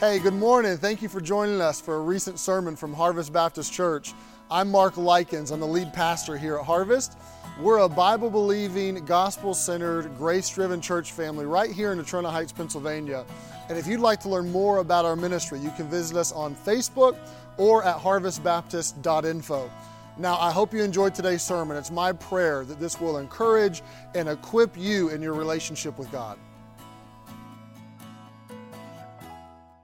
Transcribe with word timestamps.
Hey, 0.00 0.18
good 0.18 0.32
morning. 0.32 0.78
Thank 0.78 1.02
you 1.02 1.10
for 1.10 1.20
joining 1.20 1.60
us 1.60 1.78
for 1.78 1.96
a 1.96 2.00
recent 2.00 2.38
sermon 2.38 2.74
from 2.74 2.94
Harvest 2.94 3.34
Baptist 3.34 3.70
Church. 3.70 4.14
I'm 4.50 4.70
Mark 4.70 4.96
Likens. 4.96 5.50
I'm 5.50 5.60
the 5.60 5.66
lead 5.66 5.92
pastor 5.92 6.38
here 6.38 6.56
at 6.56 6.64
Harvest. 6.64 7.18
We're 7.60 7.80
a 7.80 7.88
Bible 7.90 8.30
believing, 8.30 9.04
gospel 9.04 9.52
centered, 9.52 10.16
grace 10.16 10.48
driven 10.48 10.80
church 10.80 11.12
family 11.12 11.44
right 11.44 11.70
here 11.70 11.92
in 11.92 11.98
Natrona 11.98 12.30
Heights, 12.30 12.50
Pennsylvania. 12.50 13.26
And 13.68 13.76
if 13.76 13.86
you'd 13.86 14.00
like 14.00 14.20
to 14.20 14.30
learn 14.30 14.50
more 14.50 14.78
about 14.78 15.04
our 15.04 15.16
ministry, 15.16 15.58
you 15.58 15.70
can 15.72 15.86
visit 15.90 16.16
us 16.16 16.32
on 16.32 16.56
Facebook 16.56 17.18
or 17.58 17.84
at 17.84 17.98
harvestbaptist.info. 17.98 19.70
Now, 20.16 20.38
I 20.38 20.50
hope 20.50 20.72
you 20.72 20.82
enjoyed 20.82 21.14
today's 21.14 21.42
sermon. 21.42 21.76
It's 21.76 21.90
my 21.90 22.12
prayer 22.12 22.64
that 22.64 22.80
this 22.80 22.98
will 23.02 23.18
encourage 23.18 23.82
and 24.14 24.30
equip 24.30 24.78
you 24.78 25.10
in 25.10 25.20
your 25.20 25.34
relationship 25.34 25.98
with 25.98 26.10
God. 26.10 26.38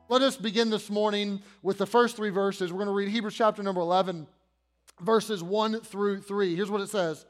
Let 0.09 0.23
us 0.23 0.37
begin 0.37 0.70
this 0.70 0.88
morning 0.88 1.42
with 1.62 1.78
the 1.78 1.87
first 1.87 2.15
three 2.15 2.30
verses. 2.30 2.70
We're 2.70 2.78
going 2.78 2.87
to 2.87 2.95
read 2.95 3.09
Hebrews 3.09 3.34
chapter 3.34 3.60
number 3.65 3.80
11, 3.80 4.29
verses 5.01 5.42
1 5.42 5.80
through 5.80 6.20
3. 6.20 6.55
Here's 6.55 6.70
what 6.70 6.80
it 6.80 6.91
says 6.91 7.27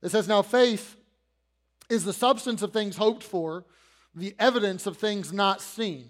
It 0.00 0.10
says, 0.10 0.28
Now 0.28 0.42
faith 0.42 0.96
is 1.90 2.04
the 2.04 2.12
substance 2.12 2.62
of 2.62 2.72
things 2.72 2.96
hoped 2.96 3.24
for, 3.24 3.64
the 4.14 4.36
evidence 4.38 4.86
of 4.86 4.96
things 4.96 5.32
not 5.32 5.60
seen. 5.60 6.08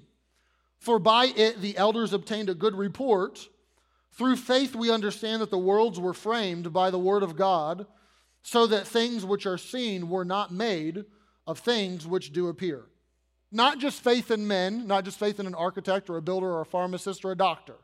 For 0.76 0.98
by 0.98 1.32
it 1.34 1.62
the 1.62 1.78
elders 1.78 2.12
obtained 2.12 2.50
a 2.50 2.54
good 2.54 2.74
report. 2.74 3.48
Through 4.12 4.36
faith, 4.36 4.76
we 4.76 4.90
understand 4.90 5.40
that 5.40 5.50
the 5.50 5.56
worlds 5.56 5.98
were 5.98 6.12
framed 6.12 6.70
by 6.70 6.90
the 6.90 6.98
word 6.98 7.22
of 7.22 7.34
God, 7.34 7.86
so 8.42 8.66
that 8.66 8.86
things 8.86 9.24
which 9.24 9.46
are 9.46 9.56
seen 9.56 10.10
were 10.10 10.26
not 10.26 10.52
made 10.52 11.06
of 11.46 11.60
things 11.60 12.06
which 12.06 12.34
do 12.34 12.48
appear. 12.48 12.84
Not 13.54 13.78
just 13.78 14.02
faith 14.02 14.32
in 14.32 14.48
men, 14.48 14.88
not 14.88 15.04
just 15.04 15.16
faith 15.16 15.38
in 15.38 15.46
an 15.46 15.54
architect 15.54 16.10
or 16.10 16.16
a 16.16 16.22
builder 16.22 16.50
or 16.50 16.62
a 16.62 16.66
pharmacist 16.66 17.24
or 17.24 17.30
a 17.30 17.36
doctor. 17.36 17.76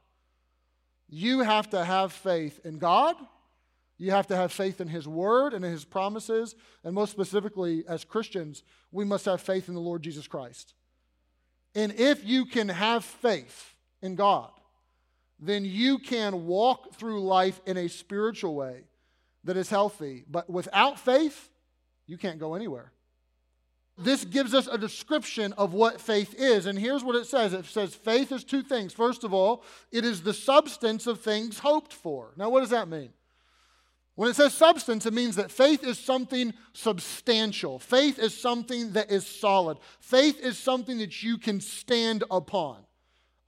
You 1.08 1.40
have 1.40 1.70
to 1.70 1.84
have 1.84 2.12
faith 2.12 2.58
in 2.64 2.78
God. 2.78 3.14
You 3.96 4.10
have 4.10 4.26
to 4.26 4.36
have 4.36 4.50
faith 4.50 4.80
in 4.80 4.88
His 4.88 5.06
Word 5.06 5.54
and 5.54 5.64
in 5.64 5.70
His 5.70 5.84
promises. 5.84 6.56
And 6.82 6.92
most 6.92 7.12
specifically, 7.12 7.84
as 7.86 8.04
Christians, 8.04 8.64
we 8.90 9.04
must 9.04 9.26
have 9.26 9.40
faith 9.40 9.68
in 9.68 9.74
the 9.74 9.80
Lord 9.80 10.02
Jesus 10.02 10.26
Christ. 10.26 10.74
And 11.76 11.92
if 12.00 12.24
you 12.24 12.46
can 12.46 12.68
have 12.68 13.04
faith 13.04 13.76
in 14.02 14.16
God, 14.16 14.50
then 15.38 15.64
you 15.64 16.00
can 16.00 16.48
walk 16.48 16.94
through 16.94 17.22
life 17.22 17.60
in 17.64 17.76
a 17.76 17.88
spiritual 17.88 18.56
way 18.56 18.80
that 19.44 19.56
is 19.56 19.70
healthy. 19.70 20.24
But 20.28 20.50
without 20.50 20.98
faith, 20.98 21.48
you 22.08 22.18
can't 22.18 22.40
go 22.40 22.54
anywhere. 22.54 22.90
This 24.02 24.24
gives 24.24 24.54
us 24.54 24.66
a 24.66 24.78
description 24.78 25.52
of 25.54 25.74
what 25.74 26.00
faith 26.00 26.34
is. 26.38 26.66
And 26.66 26.78
here's 26.78 27.04
what 27.04 27.16
it 27.16 27.26
says 27.26 27.52
it 27.52 27.66
says 27.66 27.94
faith 27.94 28.32
is 28.32 28.44
two 28.44 28.62
things. 28.62 28.92
First 28.92 29.24
of 29.24 29.34
all, 29.34 29.62
it 29.92 30.04
is 30.04 30.22
the 30.22 30.34
substance 30.34 31.06
of 31.06 31.20
things 31.20 31.58
hoped 31.58 31.92
for. 31.92 32.32
Now, 32.36 32.48
what 32.50 32.60
does 32.60 32.70
that 32.70 32.88
mean? 32.88 33.10
When 34.14 34.28
it 34.28 34.36
says 34.36 34.52
substance, 34.52 35.06
it 35.06 35.14
means 35.14 35.36
that 35.36 35.50
faith 35.50 35.82
is 35.82 35.98
something 35.98 36.52
substantial. 36.72 37.78
Faith 37.78 38.18
is 38.18 38.36
something 38.36 38.92
that 38.92 39.10
is 39.10 39.26
solid. 39.26 39.78
Faith 39.98 40.40
is 40.40 40.58
something 40.58 40.98
that 40.98 41.22
you 41.22 41.38
can 41.38 41.60
stand 41.60 42.24
upon. 42.30 42.78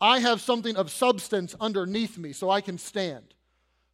I 0.00 0.20
have 0.20 0.41
something 0.41 0.77
of 0.77 0.91
substance 0.91 1.55
underneath 1.61 2.19
me 2.19 2.33
so 2.33 2.50
I 2.50 2.61
can 2.61 2.78
stand. 2.78 3.34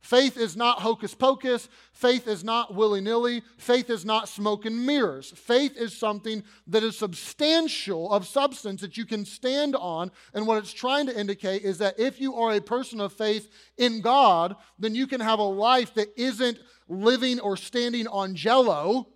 Faith 0.00 0.36
is 0.36 0.56
not 0.56 0.80
hocus 0.80 1.14
pocus. 1.14 1.68
Faith 1.92 2.28
is 2.28 2.44
not 2.44 2.74
willy 2.74 3.00
nilly. 3.00 3.42
Faith 3.56 3.90
is 3.90 4.04
not 4.04 4.28
smoke 4.28 4.64
and 4.64 4.86
mirrors. 4.86 5.30
Faith 5.32 5.76
is 5.76 5.96
something 5.96 6.44
that 6.68 6.82
is 6.82 6.96
substantial, 6.96 8.10
of 8.12 8.26
substance 8.26 8.80
that 8.80 8.96
you 8.96 9.04
can 9.04 9.24
stand 9.24 9.74
on. 9.74 10.10
And 10.34 10.46
what 10.46 10.58
it's 10.58 10.72
trying 10.72 11.06
to 11.06 11.18
indicate 11.18 11.62
is 11.62 11.78
that 11.78 11.98
if 11.98 12.20
you 12.20 12.36
are 12.36 12.52
a 12.52 12.60
person 12.60 13.00
of 13.00 13.12
faith 13.12 13.50
in 13.76 14.00
God, 14.00 14.54
then 14.78 14.94
you 14.94 15.06
can 15.06 15.20
have 15.20 15.40
a 15.40 15.42
life 15.42 15.94
that 15.94 16.08
isn't 16.16 16.58
living 16.88 17.40
or 17.40 17.56
standing 17.56 18.06
on 18.06 18.34
jello, 18.34 19.08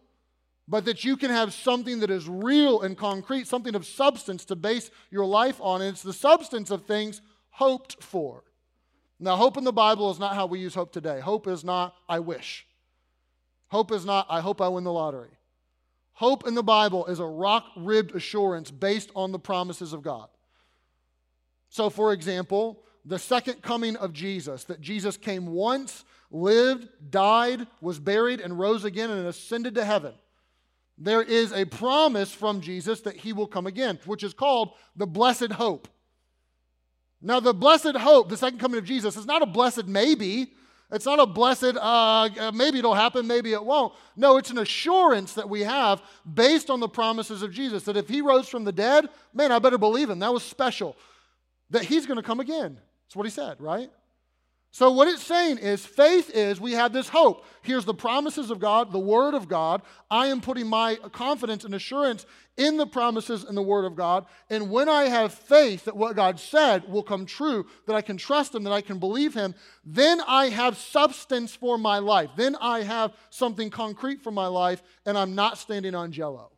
but 0.67 0.85
that 0.85 1.05
you 1.05 1.17
can 1.17 1.31
have 1.31 1.55
something 1.55 2.01
that 2.01 2.11
is 2.11 2.29
real 2.29 2.83
and 2.83 2.99
concrete, 2.99 3.47
something 3.47 3.75
of 3.75 3.87
substance 3.87 4.45
to 4.47 4.57
base 4.57 4.91
your 5.11 5.27
life 5.27 5.61
on. 5.61 5.81
And 5.81 5.91
it's 5.91 6.03
the 6.03 6.13
substance 6.13 6.71
of 6.71 6.87
things 6.87 7.23
hoped 7.51 8.03
for. 8.03 8.43
Now, 9.23 9.37
hope 9.37 9.57
in 9.57 9.63
the 9.63 9.73
Bible 9.73 10.11
is 10.11 10.19
not 10.19 10.35
how 10.35 10.47
we 10.47 10.59
use 10.59 10.75
hope 10.75 10.93
today. 10.93 11.21
Hope 11.21 11.47
is 11.47 11.63
not, 11.63 11.95
I 12.09 12.19
wish. 12.19 12.67
Hope 13.69 13.93
is 13.93 14.05
not, 14.05 14.27
I 14.29 14.41
hope 14.41 14.61
I 14.61 14.67
win 14.67 14.83
the 14.83 14.93
lottery. 14.93 15.31
Hope 16.15 16.45
in 16.45 16.57
the 16.57 16.63
Bible 16.65 17.07
is 17.07 17.21
a 17.21 17.25
rock 17.25 17.67
ribbed 17.77 18.17
assurance 18.17 18.73
based 18.73 19.13
on 19.15 19.31
the 19.31 19.39
promises 19.39 19.93
of 19.93 20.03
God. 20.03 20.29
So, 21.69 21.89
for 21.89 22.13
example, 22.13 22.83
the 23.05 23.19
second 23.19 23.63
coming 23.63 23.95
of 23.97 24.13
Jesus, 24.13 24.65
that 24.65 24.81
Jesus 24.81 25.17
came 25.17 25.47
once, 25.47 26.05
lived, 26.33 26.89
died, 27.09 27.69
was 27.81 28.01
buried, 28.01 28.41
and 28.41 28.59
rose 28.59 28.85
again 28.85 29.11
and 29.11 29.29
ascended 29.29 29.77
to 29.77 29.85
heaven. 29.85 30.15
There 30.99 31.23
is 31.23 31.53
a 31.53 31.65
promise 31.65 32.33
from 32.33 32.61
Jesus 32.61 33.03
that 33.03 33.17
he 33.17 33.33
will 33.33 33.47
come 33.47 33.69
again, 33.69 34.01
which 34.05 34.25
is 34.25 34.35
called 34.35 34.73
the 34.97 35.07
blessed 35.07 35.53
hope. 35.53 35.87
Now, 37.23 37.41
the 37.41 37.55
blessed 37.55 37.97
hope, 37.97 38.29
the 38.29 38.37
second 38.37 38.59
coming 38.59 38.79
of 38.79 38.85
Jesus, 38.85 39.17
is 39.17 39.27
not 39.27 39.43
a 39.43 39.47
blessed 39.47 39.87
maybe. 39.87 40.53
It's 40.91 41.07
not 41.07 41.21
a 41.21 41.27
blessed, 41.27 41.77
uh, 41.77 42.29
uh, 42.39 42.53
maybe 42.53 42.79
it'll 42.79 42.93
happen, 42.93 43.27
maybe 43.27 43.53
it 43.53 43.65
won't. 43.65 43.95
No, 44.15 44.37
it's 44.37 44.51
an 44.51 44.59
assurance 44.59 45.33
that 45.35 45.49
we 45.49 45.63
have 45.63 46.03
based 46.35 46.69
on 46.69 46.81
the 46.81 46.89
promises 46.89 47.43
of 47.43 47.51
Jesus 47.51 47.85
that 47.85 47.97
if 47.97 48.09
he 48.09 48.21
rose 48.21 48.47
from 48.47 48.65
the 48.65 48.73
dead, 48.73 49.09
man, 49.33 49.53
I 49.53 49.59
better 49.59 49.79
believe 49.79 50.11
him. 50.11 50.19
That 50.19 50.35
was 50.35 50.43
special. 50.43 50.97
That 51.71 51.85
he's 51.85 52.05
going 52.05 52.19
to 52.19 52.23
come 52.23 52.41
again. 52.41 52.79
That's 53.07 53.17
what 53.17 53.25
he 53.25 53.31
said, 53.31 53.59
right? 53.59 53.91
So, 54.75 54.91
what 54.91 55.07
it's 55.07 55.23
saying 55.23 55.59
is 55.59 55.85
faith 55.85 56.31
is 56.35 56.59
we 56.59 56.73
have 56.73 56.95
this 56.95 57.11
hope. 57.11 57.45
Here's 57.61 57.85
the 57.85 57.93
promises 57.93 58.51
of 58.51 58.59
God, 58.59 58.91
the 58.91 58.99
Word 58.99 59.35
of 59.35 59.47
God. 59.47 59.83
I 60.11 60.29
am 60.29 60.41
putting 60.41 60.67
my 60.67 60.97
confidence 61.13 61.65
and 61.65 61.75
assurance 61.75 62.25
in 62.57 62.79
the 62.79 62.87
promises 62.87 63.45
and 63.45 63.55
the 63.55 63.63
Word 63.63 63.85
of 63.85 63.97
God. 63.97 64.25
And 64.49 64.71
when 64.71 64.89
I 64.89 65.05
have 65.05 65.35
faith 65.35 65.85
that 65.85 65.95
what 65.95 66.17
God 66.17 66.41
said 66.41 66.91
will 66.91 67.03
come 67.03 67.27
true, 67.27 67.67
that 67.87 67.95
I 67.95 68.01
can 68.01 68.17
trust 68.17 68.55
Him, 68.55 68.63
that 68.63 68.73
I 68.73 68.81
can 68.81 68.99
believe 68.99 69.35
Him, 69.35 69.55
then 69.85 70.23
I 70.27 70.49
have 70.49 70.79
substance 70.79 71.55
for 71.55 71.77
my 71.77 71.99
life. 71.99 72.31
Then 72.35 72.57
I 72.59 72.81
have 72.81 73.13
something 73.29 73.69
concrete 73.69 74.23
for 74.23 74.31
my 74.31 74.47
life, 74.47 74.83
and 75.05 75.19
I'm 75.19 75.35
not 75.35 75.59
standing 75.59 75.95
on 75.95 76.13
jello. 76.13 76.51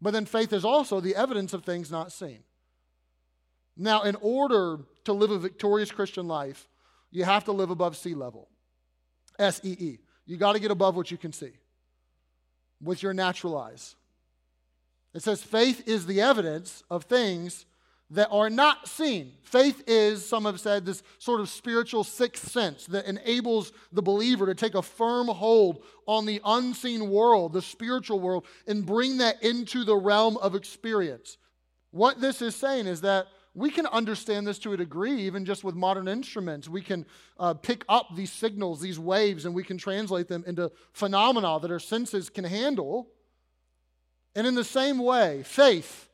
But 0.00 0.12
then 0.12 0.24
faith 0.24 0.52
is 0.52 0.64
also 0.64 1.00
the 1.00 1.16
evidence 1.16 1.52
of 1.52 1.64
things 1.64 1.90
not 1.90 2.12
seen. 2.12 2.44
Now, 3.76 4.02
in 4.02 4.14
order 4.20 4.84
to 5.02 5.12
live 5.12 5.32
a 5.32 5.38
victorious 5.38 5.90
Christian 5.90 6.28
life, 6.28 6.68
you 7.10 7.24
have 7.24 7.44
to 7.44 7.52
live 7.52 7.70
above 7.70 7.96
sea 7.96 8.14
level. 8.14 8.48
S 9.38 9.60
E 9.64 9.76
E. 9.78 9.98
You 10.26 10.36
got 10.36 10.52
to 10.52 10.60
get 10.60 10.70
above 10.70 10.96
what 10.96 11.10
you 11.10 11.16
can 11.16 11.32
see 11.32 11.52
with 12.82 13.02
your 13.02 13.14
natural 13.14 13.56
eyes. 13.56 13.96
It 15.14 15.22
says 15.22 15.42
faith 15.42 15.88
is 15.88 16.06
the 16.06 16.20
evidence 16.20 16.82
of 16.90 17.04
things 17.04 17.64
that 18.10 18.28
are 18.30 18.48
not 18.48 18.88
seen. 18.88 19.32
Faith 19.42 19.82
is, 19.86 20.26
some 20.26 20.44
have 20.44 20.60
said, 20.60 20.86
this 20.86 21.02
sort 21.18 21.40
of 21.40 21.48
spiritual 21.48 22.04
sixth 22.04 22.50
sense 22.50 22.86
that 22.86 23.06
enables 23.06 23.72
the 23.92 24.02
believer 24.02 24.46
to 24.46 24.54
take 24.54 24.74
a 24.74 24.82
firm 24.82 25.28
hold 25.28 25.82
on 26.06 26.24
the 26.24 26.40
unseen 26.44 27.10
world, 27.10 27.52
the 27.52 27.60
spiritual 27.60 28.18
world, 28.18 28.46
and 28.66 28.86
bring 28.86 29.18
that 29.18 29.42
into 29.42 29.84
the 29.84 29.96
realm 29.96 30.38
of 30.38 30.54
experience. 30.54 31.36
What 31.90 32.20
this 32.20 32.40
is 32.40 32.56
saying 32.56 32.86
is 32.86 33.02
that 33.02 33.26
we 33.54 33.70
can 33.70 33.86
understand 33.86 34.46
this 34.46 34.58
to 34.60 34.72
a 34.72 34.76
degree, 34.76 35.22
even 35.22 35.44
just 35.44 35.64
with 35.64 35.74
modern 35.74 36.06
instruments. 36.06 36.68
We 36.68 36.82
can 36.82 37.06
uh, 37.38 37.54
pick 37.54 37.84
up 37.88 38.08
these 38.14 38.30
signals, 38.30 38.80
these 38.80 38.98
waves, 38.98 39.44
and 39.44 39.54
we 39.54 39.64
can 39.64 39.78
translate 39.78 40.28
them 40.28 40.44
into 40.46 40.70
phenomena 40.92 41.58
that 41.60 41.70
our 41.70 41.80
senses 41.80 42.30
can 42.30 42.44
handle. 42.44 43.08
And 44.34 44.46
in 44.46 44.54
the 44.54 44.64
same 44.64 44.98
way, 44.98 45.42
faith 45.44 46.08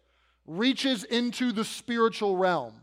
reaches 0.47 1.05
into 1.05 1.53
the 1.53 1.65
spiritual 1.65 2.37
realm, 2.37 2.75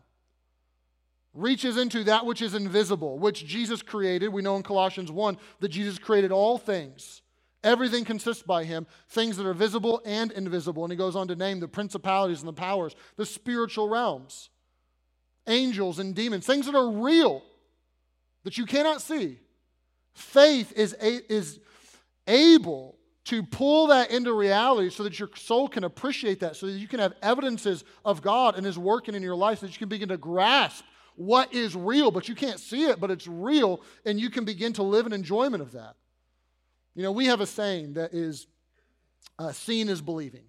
reaches 1.33 1.77
into 1.77 2.03
that 2.05 2.25
which 2.25 2.41
is 2.41 2.53
invisible, 2.53 3.17
which 3.17 3.45
Jesus 3.45 3.81
created. 3.81 4.29
We 4.29 4.41
know 4.41 4.57
in 4.57 4.63
Colossians 4.63 5.11
1 5.11 5.37
that 5.59 5.69
Jesus 5.69 5.97
created 5.97 6.31
all 6.31 6.57
things. 6.57 7.21
Everything 7.63 8.05
consists 8.05 8.41
by 8.41 8.63
him, 8.63 8.87
things 9.09 9.37
that 9.37 9.45
are 9.45 9.53
visible 9.53 10.01
and 10.03 10.31
invisible. 10.31 10.83
And 10.83 10.91
he 10.91 10.97
goes 10.97 11.15
on 11.15 11.27
to 11.27 11.35
name 11.35 11.59
the 11.59 11.67
principalities 11.67 12.39
and 12.39 12.47
the 12.47 12.53
powers, 12.53 12.95
the 13.17 13.25
spiritual 13.25 13.87
realms, 13.87 14.49
angels 15.47 15.99
and 15.99 16.15
demons, 16.15 16.45
things 16.45 16.65
that 16.65 16.75
are 16.75 16.89
real 16.89 17.43
that 18.43 18.57
you 18.57 18.65
cannot 18.65 19.01
see. 19.01 19.37
Faith 20.13 20.73
is, 20.75 20.95
a, 21.01 21.31
is 21.31 21.59
able 22.27 22.97
to 23.25 23.43
pull 23.43 23.87
that 23.87 24.09
into 24.09 24.33
reality 24.33 24.89
so 24.89 25.03
that 25.03 25.19
your 25.19 25.29
soul 25.35 25.67
can 25.67 25.83
appreciate 25.83 26.39
that, 26.39 26.55
so 26.55 26.65
that 26.65 26.73
you 26.73 26.87
can 26.87 26.99
have 26.99 27.13
evidences 27.21 27.83
of 28.03 28.21
God 28.21 28.55
and 28.55 28.65
His 28.65 28.77
working 28.77 29.13
in 29.13 29.21
your 29.21 29.35
life, 29.35 29.59
so 29.59 29.67
that 29.67 29.73
you 29.73 29.79
can 29.79 29.89
begin 29.89 30.09
to 30.09 30.17
grasp 30.17 30.83
what 31.15 31.53
is 31.53 31.75
real, 31.75 32.09
but 32.09 32.27
you 32.27 32.35
can't 32.35 32.59
see 32.59 32.85
it, 32.85 32.99
but 32.99 33.11
it's 33.11 33.27
real, 33.27 33.81
and 34.05 34.19
you 34.19 34.29
can 34.29 34.43
begin 34.43 34.73
to 34.73 34.83
live 34.83 35.05
in 35.05 35.13
enjoyment 35.13 35.61
of 35.61 35.73
that. 35.73 35.95
You 36.95 37.03
know, 37.03 37.11
we 37.11 37.25
have 37.27 37.41
a 37.41 37.45
saying 37.45 37.93
that 37.93 38.13
is 38.13 38.47
uh, 39.39 39.53
is 39.67 40.01
believing. 40.01 40.43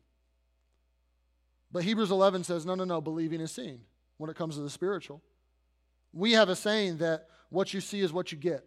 But 1.71 1.85
Hebrews 1.85 2.11
11 2.11 2.44
says, 2.44 2.67
no, 2.67 2.75
no, 2.75 2.85
no, 2.85 3.00
believing 3.00 3.41
is 3.41 3.53
seeing. 3.53 3.81
when 4.19 4.29
it 4.29 4.37
comes 4.37 4.56
to 4.56 4.62
the 4.62 4.71
spiritual. 4.71 5.23
We 6.12 6.33
have 6.33 6.49
a 6.49 6.56
saying 6.56 6.99
that 6.99 7.29
what 7.49 7.73
you 7.73 7.81
see 7.81 8.00
is 8.00 8.12
what 8.12 8.31
you 8.31 8.39
get. 8.39 8.65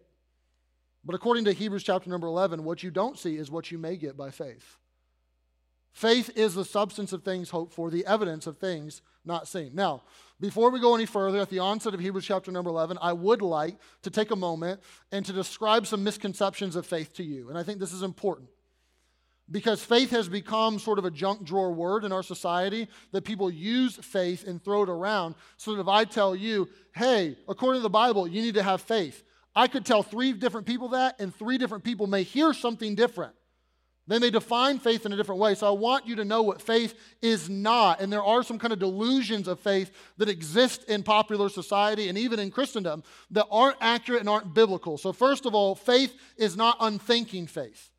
But 1.04 1.14
according 1.14 1.44
to 1.44 1.52
Hebrews 1.52 1.84
chapter 1.84 2.10
number 2.10 2.26
11, 2.26 2.64
what 2.64 2.82
you 2.82 2.90
don't 2.90 3.16
see 3.16 3.36
is 3.36 3.50
what 3.50 3.70
you 3.70 3.78
may 3.78 3.96
get 3.96 4.16
by 4.16 4.30
faith. 4.30 4.76
Faith 5.96 6.30
is 6.36 6.54
the 6.54 6.62
substance 6.62 7.14
of 7.14 7.22
things 7.22 7.48
hoped 7.48 7.72
for, 7.72 7.90
the 7.90 8.04
evidence 8.04 8.46
of 8.46 8.58
things 8.58 9.00
not 9.24 9.48
seen. 9.48 9.70
Now, 9.72 10.02
before 10.38 10.70
we 10.70 10.78
go 10.78 10.94
any 10.94 11.06
further, 11.06 11.38
at 11.38 11.48
the 11.48 11.60
onset 11.60 11.94
of 11.94 12.00
Hebrews 12.00 12.26
chapter 12.26 12.52
number 12.52 12.68
11, 12.68 12.98
I 13.00 13.14
would 13.14 13.40
like 13.40 13.78
to 14.02 14.10
take 14.10 14.30
a 14.30 14.36
moment 14.36 14.82
and 15.10 15.24
to 15.24 15.32
describe 15.32 15.86
some 15.86 16.04
misconceptions 16.04 16.76
of 16.76 16.84
faith 16.84 17.14
to 17.14 17.24
you. 17.24 17.48
And 17.48 17.56
I 17.56 17.62
think 17.62 17.80
this 17.80 17.94
is 17.94 18.02
important 18.02 18.50
because 19.50 19.82
faith 19.82 20.10
has 20.10 20.28
become 20.28 20.78
sort 20.78 20.98
of 20.98 21.06
a 21.06 21.10
junk 21.10 21.44
drawer 21.44 21.72
word 21.72 22.04
in 22.04 22.12
our 22.12 22.22
society 22.22 22.88
that 23.12 23.24
people 23.24 23.50
use 23.50 23.96
faith 23.96 24.46
and 24.46 24.62
throw 24.62 24.82
it 24.82 24.90
around. 24.90 25.34
So 25.56 25.74
that 25.74 25.80
if 25.80 25.88
I 25.88 26.04
tell 26.04 26.36
you, 26.36 26.68
hey, 26.94 27.38
according 27.48 27.78
to 27.78 27.82
the 27.82 27.88
Bible, 27.88 28.28
you 28.28 28.42
need 28.42 28.56
to 28.56 28.62
have 28.62 28.82
faith, 28.82 29.24
I 29.54 29.66
could 29.66 29.86
tell 29.86 30.02
three 30.02 30.34
different 30.34 30.66
people 30.66 30.90
that, 30.90 31.18
and 31.18 31.34
three 31.34 31.56
different 31.56 31.84
people 31.84 32.06
may 32.06 32.22
hear 32.22 32.52
something 32.52 32.94
different. 32.94 33.32
They 34.08 34.20
may 34.20 34.30
define 34.30 34.78
faith 34.78 35.04
in 35.04 35.12
a 35.12 35.16
different 35.16 35.40
way. 35.40 35.56
So 35.56 35.66
I 35.66 35.70
want 35.70 36.06
you 36.06 36.14
to 36.16 36.24
know 36.24 36.42
what 36.42 36.62
faith 36.62 36.94
is 37.20 37.50
not. 37.50 38.00
And 38.00 38.12
there 38.12 38.22
are 38.22 38.44
some 38.44 38.58
kind 38.58 38.72
of 38.72 38.78
delusions 38.78 39.48
of 39.48 39.58
faith 39.58 39.90
that 40.18 40.28
exist 40.28 40.84
in 40.84 41.02
popular 41.02 41.48
society 41.48 42.08
and 42.08 42.16
even 42.16 42.38
in 42.38 42.52
Christendom 42.52 43.02
that 43.32 43.46
aren't 43.50 43.78
accurate 43.80 44.20
and 44.20 44.28
aren't 44.28 44.54
biblical. 44.54 44.96
So, 44.96 45.12
first 45.12 45.44
of 45.44 45.54
all, 45.54 45.74
faith 45.74 46.14
is 46.36 46.56
not 46.56 46.76
unthinking 46.78 47.48
faith. 47.48 47.90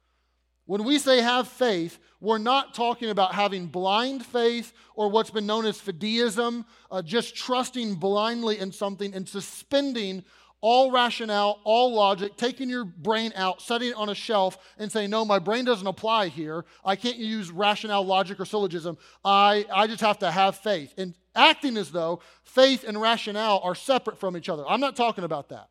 When 0.65 0.83
we 0.83 0.99
say 0.99 1.21
have 1.21 1.47
faith, 1.47 1.97
we're 2.19 2.37
not 2.37 2.73
talking 2.73 3.09
about 3.09 3.33
having 3.33 3.67
blind 3.67 4.25
faith 4.25 4.73
or 4.95 5.09
what's 5.09 5.29
been 5.29 5.45
known 5.45 5.65
as 5.65 5.79
fideism, 5.79 6.65
uh, 6.91 7.01
just 7.01 7.35
trusting 7.35 7.95
blindly 7.95 8.59
in 8.59 8.71
something 8.71 9.13
and 9.13 9.27
suspending 9.27 10.25
all 10.61 10.91
rationale, 10.91 11.59
all 11.63 11.93
logic, 11.93 12.35
taking 12.35 12.69
your 12.69 12.83
brain 12.83 13.31
out, 13.35 13.61
setting 13.61 13.89
it 13.89 13.95
on 13.95 14.09
a 14.09 14.15
shelf, 14.15 14.57
and 14.77 14.91
saying, 14.91 15.09
No, 15.09 15.23
my 15.23 15.39
brain 15.39 15.65
doesn't 15.65 15.85
apply 15.85 16.29
here. 16.29 16.65
I 16.83 16.95
can't 16.95 17.17
use 17.17 17.51
rationale, 17.51 18.03
logic, 18.03 18.39
or 18.39 18.45
syllogism. 18.45 18.97
I, 19.23 19.65
I 19.71 19.87
just 19.87 20.01
have 20.01 20.19
to 20.19 20.31
have 20.31 20.57
faith. 20.57 20.93
And 20.97 21.13
acting 21.35 21.77
as 21.77 21.91
though 21.91 22.21
faith 22.43 22.83
and 22.87 22.99
rationale 22.99 23.61
are 23.63 23.75
separate 23.75 24.19
from 24.19 24.35
each 24.35 24.49
other. 24.49 24.67
I'm 24.67 24.79
not 24.79 24.95
talking 24.95 25.23
about 25.23 25.49
that. 25.49 25.69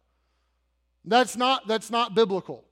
That's 1.05 1.37
not, 1.37 1.67
that's 1.67 1.91
not 1.91 2.15
biblical. 2.15 2.65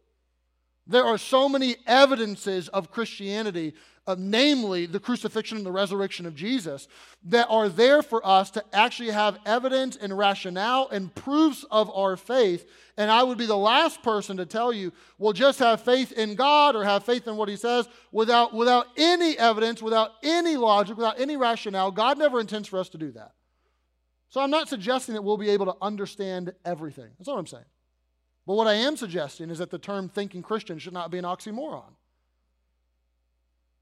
There 0.87 1.05
are 1.05 1.19
so 1.19 1.49
many 1.49 1.77
evidences 1.87 2.69
of 2.69 2.91
Christianity 2.91 3.75
uh, 4.07 4.17
namely 4.19 4.87
the 4.87 5.01
crucifixion 5.01 5.57
and 5.57 5.67
the 5.67 5.73
resurrection 5.73 6.27
of 6.27 6.35
Jesus, 6.35 6.89
that 7.25 7.47
are 7.49 7.69
there 7.69 8.03
for 8.03 8.25
us 8.27 8.51
to 8.51 8.65
actually 8.73 9.11
have 9.11 9.39
evidence 9.47 9.97
and 9.97 10.17
rationale 10.17 10.89
and 10.91 11.15
proofs 11.15 11.65
of 11.71 11.91
our 11.95 12.17
faith. 12.17 12.69
And 12.97 13.11
I 13.11 13.23
would 13.23 13.39
be 13.39 13.47
the 13.47 13.57
last 13.57 14.03
person 14.03 14.37
to 14.37 14.47
tell 14.47 14.73
you, 14.73 14.93
well, 15.19 15.33
just 15.33 15.59
have 15.59 15.81
faith 15.81 16.13
in 16.13 16.35
God 16.35 16.77
or 16.77 16.85
have 16.85 17.05
faith 17.05 17.27
in 17.27 17.37
what 17.37 17.49
He 17.49 17.57
says 17.57 17.89
without, 18.13 18.53
without 18.53 18.87
any 18.97 19.39
evidence, 19.39 19.83
without 19.83 20.13
any 20.23 20.57
logic, 20.57 20.97
without 20.97 21.19
any 21.19 21.37
rationale. 21.37 21.91
God 21.91 22.19
never 22.19 22.41
intends 22.41 22.69
for 22.69 22.79
us 22.79 22.91
to 22.91 22.99
do 22.99 23.11
that. 23.13 23.33
So 24.29 24.41
I'm 24.41 24.51
not 24.51 24.69
suggesting 24.69 25.15
that 25.15 25.23
we'll 25.23 25.37
be 25.37 25.51
able 25.51 25.67
to 25.67 25.77
understand 25.81 26.53
everything. 26.65 27.09
That's 27.19 27.29
what 27.29 27.39
I'm 27.39 27.47
saying. 27.47 27.65
But 28.47 28.55
what 28.55 28.67
I 28.67 28.75
am 28.75 28.97
suggesting 28.97 29.49
is 29.49 29.59
that 29.59 29.71
the 29.71 29.79
term 29.79 30.09
thinking 30.09 30.43
Christian 30.43 30.79
should 30.79 30.93
not 30.93 31.11
be 31.11 31.19
an 31.19 31.25
oxymoron. 31.25 31.95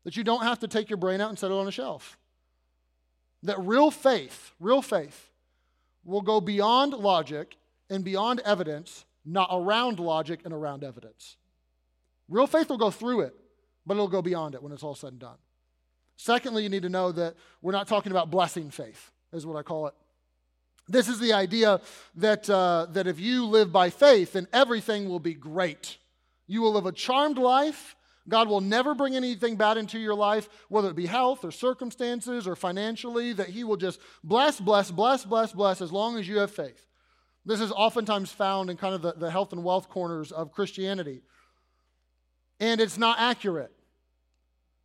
That 0.04 0.16
you 0.16 0.24
don't 0.24 0.42
have 0.42 0.60
to 0.60 0.68
take 0.68 0.90
your 0.90 0.96
brain 0.96 1.20
out 1.20 1.28
and 1.28 1.38
set 1.38 1.50
it 1.50 1.54
on 1.54 1.68
a 1.68 1.72
shelf. 1.72 2.18
That 3.42 3.58
real 3.60 3.90
faith, 3.90 4.52
real 4.60 4.82
faith, 4.82 5.30
will 6.04 6.22
go 6.22 6.40
beyond 6.40 6.92
logic 6.92 7.56
and 7.90 8.04
beyond 8.04 8.40
evidence, 8.40 9.04
not 9.24 9.48
around 9.52 10.00
logic 10.00 10.40
and 10.44 10.52
around 10.52 10.84
evidence. 10.84 11.36
Real 12.28 12.46
faith 12.46 12.68
will 12.68 12.78
go 12.78 12.90
through 12.90 13.20
it, 13.20 13.34
but 13.86 13.94
it'll 13.94 14.08
go 14.08 14.22
beyond 14.22 14.54
it 14.54 14.62
when 14.62 14.72
it's 14.72 14.82
all 14.82 14.94
said 14.94 15.10
and 15.10 15.20
done. 15.20 15.36
Secondly, 16.16 16.62
you 16.62 16.68
need 16.68 16.82
to 16.82 16.88
know 16.88 17.12
that 17.12 17.34
we're 17.60 17.72
not 17.72 17.88
talking 17.88 18.12
about 18.12 18.30
blessing 18.30 18.70
faith, 18.70 19.10
is 19.32 19.44
what 19.44 19.56
I 19.56 19.62
call 19.62 19.88
it. 19.88 19.94
This 20.88 21.08
is 21.08 21.20
the 21.20 21.32
idea 21.32 21.80
that, 22.16 22.48
uh, 22.50 22.86
that 22.90 23.06
if 23.06 23.20
you 23.20 23.46
live 23.46 23.72
by 23.72 23.90
faith, 23.90 24.32
then 24.32 24.48
everything 24.52 25.08
will 25.08 25.20
be 25.20 25.34
great. 25.34 25.98
You 26.46 26.62
will 26.62 26.72
live 26.72 26.86
a 26.86 26.92
charmed 26.92 27.38
life. 27.38 27.96
God 28.28 28.48
will 28.48 28.60
never 28.60 28.94
bring 28.94 29.16
anything 29.16 29.56
bad 29.56 29.76
into 29.76 29.98
your 29.98 30.14
life, 30.14 30.48
whether 30.68 30.88
it 30.88 30.96
be 30.96 31.06
health 31.06 31.44
or 31.44 31.50
circumstances 31.50 32.46
or 32.46 32.54
financially, 32.54 33.32
that 33.32 33.48
He 33.48 33.64
will 33.64 33.76
just 33.76 34.00
bless, 34.22 34.60
bless, 34.60 34.90
bless, 34.90 35.24
bless, 35.24 35.52
bless 35.52 35.80
as 35.80 35.92
long 35.92 36.18
as 36.18 36.28
you 36.28 36.38
have 36.38 36.50
faith. 36.50 36.86
This 37.44 37.60
is 37.60 37.72
oftentimes 37.72 38.30
found 38.30 38.70
in 38.70 38.76
kind 38.76 38.94
of 38.94 39.02
the, 39.02 39.12
the 39.14 39.30
health 39.30 39.52
and 39.52 39.64
wealth 39.64 39.88
corners 39.88 40.30
of 40.30 40.52
Christianity. 40.52 41.22
And 42.60 42.80
it's 42.80 42.96
not 42.96 43.18
accurate. 43.18 43.72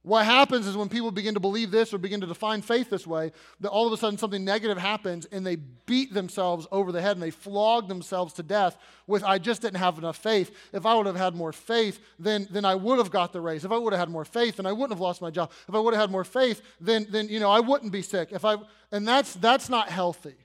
What 0.07 0.23
happens 0.23 0.67
is 0.67 0.77
when 0.77 0.87
people 0.87 1.11
begin 1.11 1.33
to 1.33 1.41
believe 1.41 1.69
this 1.69 1.93
or 1.93 1.97
begin 1.97 2.21
to 2.21 2.27
define 2.27 2.61
faith 2.61 2.89
this 2.89 3.05
way, 3.05 3.33
that 3.59 3.67
all 3.67 3.87
of 3.87 3.91
a 3.91 3.97
sudden 3.97 4.17
something 4.17 4.45
negative 4.45 4.77
happens 4.77 5.25
and 5.33 5.45
they 5.45 5.57
beat 5.57 6.13
themselves 6.13 6.65
over 6.71 6.93
the 6.93 7.01
head 7.01 7.17
and 7.17 7.21
they 7.21 7.29
flog 7.29 7.89
themselves 7.89 8.31
to 8.35 8.43
death 8.43 8.77
with, 9.05 9.21
I 9.25 9.37
just 9.37 9.61
didn't 9.61 9.79
have 9.79 9.97
enough 9.97 10.15
faith. 10.15 10.55
If 10.71 10.85
I 10.85 10.95
would 10.95 11.07
have 11.07 11.17
had 11.17 11.35
more 11.35 11.51
faith, 11.51 11.99
then, 12.17 12.47
then 12.49 12.63
I 12.63 12.73
would 12.73 12.99
have 12.99 13.11
got 13.11 13.33
the 13.33 13.41
raise. 13.41 13.65
If 13.65 13.71
I 13.73 13.77
would 13.77 13.91
have 13.91 13.99
had 13.99 14.09
more 14.09 14.23
faith, 14.23 14.55
then 14.55 14.65
I 14.65 14.71
wouldn't 14.71 14.91
have 14.91 15.01
lost 15.01 15.21
my 15.21 15.29
job. 15.29 15.51
If 15.67 15.75
I 15.75 15.79
would 15.79 15.93
have 15.93 15.99
had 15.99 16.09
more 16.09 16.23
faith, 16.23 16.61
then, 16.79 17.05
then 17.09 17.27
you 17.27 17.41
know, 17.41 17.51
I 17.51 17.59
wouldn't 17.59 17.91
be 17.91 18.01
sick. 18.01 18.29
If 18.31 18.45
I, 18.45 18.55
and 18.93 19.05
that's, 19.05 19.33
that's 19.33 19.67
not 19.67 19.89
healthy. 19.89 20.35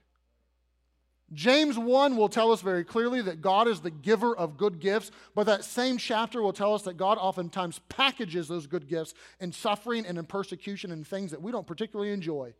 James 1.33 1.79
1 1.79 2.17
will 2.17 2.29
tell 2.29 2.53
us 2.53 2.61
very 2.61 2.85
clearly 2.85 3.23
that 3.23 3.41
God 3.41 3.67
is 3.67 3.81
the 3.81 3.91
giver 3.91 4.37
of 4.37 4.57
good 4.57 4.81
gifts, 4.81 5.11
but 5.35 5.45
that 5.45 5.65
same 5.65 5.97
chapter 5.97 6.43
will 6.43 6.53
tell 6.53 6.75
us 6.75 6.83
that 6.83 6.97
God 6.97 7.17
oftentimes 7.19 7.81
packages 7.89 8.49
those 8.49 8.67
good 8.67 8.89
gifts 8.89 9.15
in 9.41 9.53
suffering 9.53 10.05
and 10.05 10.19
in 10.19 10.27
persecution 10.27 10.91
and 10.91 11.07
things 11.07 11.31
that 11.31 11.41
we 11.41 11.53
don't 11.53 11.67
particularly 11.67 12.13
enjoy. 12.13 12.53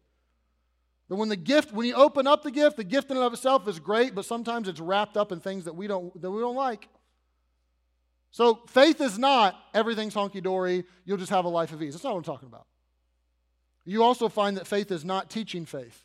That 1.09 1.17
when 1.17 1.29
the 1.29 1.37
gift, 1.37 1.73
when 1.73 1.87
you 1.87 1.95
open 1.95 2.27
up 2.27 2.43
the 2.43 2.51
gift, 2.51 2.77
the 2.77 2.85
gift 2.85 3.11
in 3.11 3.17
and 3.17 3.27
of 3.27 3.33
itself 3.35 3.69
is 3.69 3.79
great, 3.79 4.15
but 4.15 4.25
sometimes 4.25 4.69
it's 4.69 4.81
wrapped 4.81 5.17
up 5.17 5.33
in 5.33 5.41
things 5.41 5.65
that 5.67 5.75
we 5.75 5.87
don't, 5.87 6.19
that 6.23 6.31
we 6.31 6.41
don't 6.41 6.57
like. 6.57 6.89
So 8.31 8.63
faith 8.69 9.01
is 9.03 9.19
not 9.19 9.55
everything's 9.75 10.15
honky 10.15 10.43
dory, 10.43 10.85
you'll 11.05 11.19
just 11.19 11.31
have 11.31 11.45
a 11.45 11.51
life 11.51 11.73
of 11.73 11.83
ease. 11.83 11.93
That's 11.93 12.05
not 12.05 12.15
what 12.15 12.19
I'm 12.19 12.25
talking 12.25 12.49
about. 12.49 12.67
You 13.85 14.03
also 14.03 14.29
find 14.29 14.57
that 14.57 14.67
faith 14.67 14.91
is 14.91 15.05
not 15.05 15.29
teaching 15.29 15.67
faith. 15.67 16.05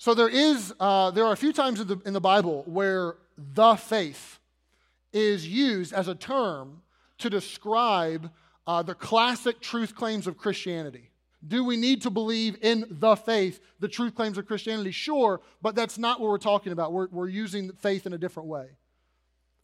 So 0.00 0.14
there 0.14 0.30
is, 0.30 0.72
uh, 0.80 1.10
there 1.10 1.26
are 1.26 1.32
a 1.32 1.36
few 1.36 1.52
times 1.52 1.78
in 1.78 1.86
the, 1.86 2.00
in 2.06 2.14
the 2.14 2.22
Bible 2.22 2.62
where 2.66 3.16
the 3.36 3.76
faith 3.76 4.38
is 5.12 5.46
used 5.46 5.92
as 5.92 6.08
a 6.08 6.14
term 6.14 6.80
to 7.18 7.28
describe 7.28 8.30
uh, 8.66 8.82
the 8.82 8.94
classic 8.94 9.60
truth 9.60 9.94
claims 9.94 10.26
of 10.26 10.38
Christianity. 10.38 11.10
Do 11.46 11.66
we 11.66 11.76
need 11.76 12.00
to 12.00 12.10
believe 12.10 12.56
in 12.62 12.86
the 12.88 13.14
faith, 13.14 13.60
the 13.78 13.88
truth 13.88 14.14
claims 14.14 14.38
of 14.38 14.46
Christianity? 14.46 14.90
Sure, 14.90 15.42
but 15.60 15.74
that's 15.74 15.98
not 15.98 16.18
what 16.18 16.30
we're 16.30 16.38
talking 16.38 16.72
about. 16.72 16.94
We're, 16.94 17.08
we're 17.08 17.28
using 17.28 17.70
faith 17.72 18.06
in 18.06 18.14
a 18.14 18.18
different 18.18 18.48
way. 18.48 18.68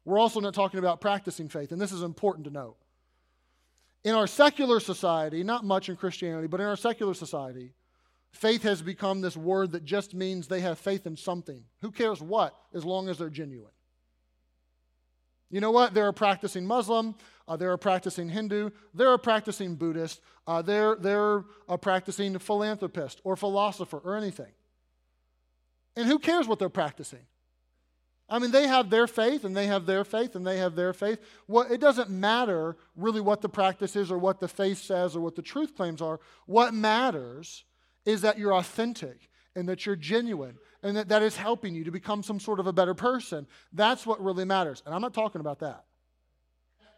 We're 0.05 0.19
also 0.19 0.41
not 0.41 0.53
talking 0.53 0.79
about 0.79 1.01
practicing 1.01 1.49
faith, 1.49 1.73
and 1.73 1.81
this 1.81 1.93
is 1.93 2.03
important 2.03 2.45
to 2.45 2.51
note. 2.51 2.77
In 4.05 4.15
our 4.15 4.27
secular 4.27 4.81
society, 4.81 5.43
not 5.43 5.65
much 5.65 5.89
in 5.89 5.97
Christianity, 5.97 6.47
but 6.47 6.61
in 6.61 6.67
our 6.67 6.77
secular 6.77 7.15
society, 7.15 7.73
Faith 8.37 8.65
has 8.65 8.83
become 8.83 9.23
this 9.23 9.35
word 9.35 9.73
that 9.73 9.83
just 9.87 10.13
means 10.13 10.47
they 10.47 10.61
have 10.61 10.79
faith 10.79 11.07
in 11.07 11.17
something. 11.17 11.65
Who 11.81 11.91
cares 11.91 12.21
what, 12.21 12.55
as 12.75 12.85
long 12.85 13.09
as 13.09 13.17
they're 13.17 13.31
genuine? 13.31 13.73
You 15.51 15.63
know 15.63 15.71
what? 15.71 15.95
They're 15.95 16.09
a 16.09 16.13
practicing 16.13 16.67
Muslim, 16.67 17.15
uh, 17.49 17.57
they're 17.57 17.73
a 17.73 17.79
practicing 17.79 18.29
Hindu, 18.29 18.73
they're 18.93 19.15
a 19.15 19.19
practicing 19.19 19.75
Buddhist, 19.75 20.21
uh, 20.47 20.61
they're, 20.61 20.97
they're 20.97 21.45
a 21.67 21.79
practicing 21.79 22.39
philanthropist 22.39 23.23
or 23.25 23.37
philosopher 23.37 24.03
or 24.05 24.17
anything. 24.17 24.53
And 25.97 26.07
who 26.07 26.19
cares 26.19 26.47
what 26.47 26.59
they're 26.59 26.69
practicing? 26.69 27.25
I 28.29 28.39
mean, 28.39 28.51
they 28.51 28.67
have 28.67 28.91
their 28.91 29.07
faith 29.07 29.47
and 29.47 29.57
they 29.57 29.67
have 29.69 29.87
their 29.87 30.05
faith 30.05 30.37
and 30.37 30.47
they 30.47 30.59
have 30.59 30.77
their 30.77 30.93
faith. 30.93 31.21
Well, 31.49 31.73
it 31.73 31.81
doesn't 31.81 32.11
matter 32.11 32.77
really 32.97 33.23
what 33.23 33.41
the 33.41 33.49
practice 33.49 33.97
is 33.97 34.11
or 34.11 34.19
what 34.19 34.41
the 34.41 34.49
faith 34.49 34.77
says 34.77 35.17
or 35.17 35.21
what 35.21 35.37
the 35.37 35.43
truth 35.43 35.75
claims 35.75 36.03
are. 36.03 36.21
What 36.45 36.75
matters 36.75 37.65
is 38.07 38.23
that 38.23 38.39
you're 38.39 38.55
authentic 38.55 39.29
and 39.55 39.69
that 39.69 39.85
you're 39.85 39.97
genuine 39.97 40.57
and 40.83 40.97
that 40.97 41.09
that 41.09 41.23
is 41.23 41.37
helping 41.37 41.75
you 41.75 41.85
to 41.85 41.91
become 41.91 42.23
some 42.23 42.41
sort 42.41 42.61
of 42.61 42.67
a 42.67 42.73
better 42.73 42.95
person. 42.95 43.47
That's 43.73 44.07
what 44.07 44.23
really 44.23 44.45
matters. 44.45 44.83
And 44.87 44.95
I'm 44.95 45.03
not 45.03 45.13
talking 45.13 45.41
about 45.41 45.59
that. 45.59 45.85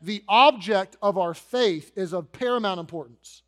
The 0.00 0.23
object 0.29 0.97
of 1.03 1.19
our 1.19 1.35
faith 1.35 1.91
is 1.97 2.12
of 2.12 2.31
paramount 2.31 2.79
importance. 2.79 3.43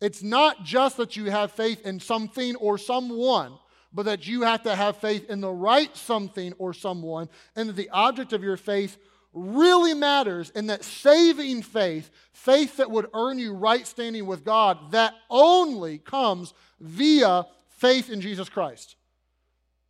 It's 0.00 0.22
not 0.22 0.62
just 0.62 0.98
that 0.98 1.16
you 1.16 1.30
have 1.30 1.52
faith 1.52 1.84
in 1.84 1.98
something 1.98 2.54
or 2.56 2.78
someone, 2.78 3.54
but 3.92 4.04
that 4.04 4.26
you 4.28 4.42
have 4.42 4.62
to 4.64 4.76
have 4.76 4.98
faith 4.98 5.28
in 5.30 5.40
the 5.40 5.50
right 5.50 5.96
something 5.96 6.52
or 6.58 6.74
someone, 6.74 7.28
and 7.56 7.70
that 7.70 7.76
the 7.76 7.88
object 7.90 8.32
of 8.32 8.42
your 8.42 8.58
faith 8.58 8.98
really 9.36 9.92
matters 9.92 10.50
in 10.50 10.68
that 10.68 10.82
saving 10.82 11.62
faith, 11.62 12.10
faith 12.32 12.78
that 12.78 12.90
would 12.90 13.06
earn 13.14 13.38
you 13.38 13.52
right 13.52 13.86
standing 13.86 14.26
with 14.26 14.44
God, 14.44 14.92
that 14.92 15.14
only 15.28 15.98
comes 15.98 16.54
via 16.80 17.46
faith 17.68 18.10
in 18.10 18.20
Jesus 18.20 18.48
Christ. 18.48 18.96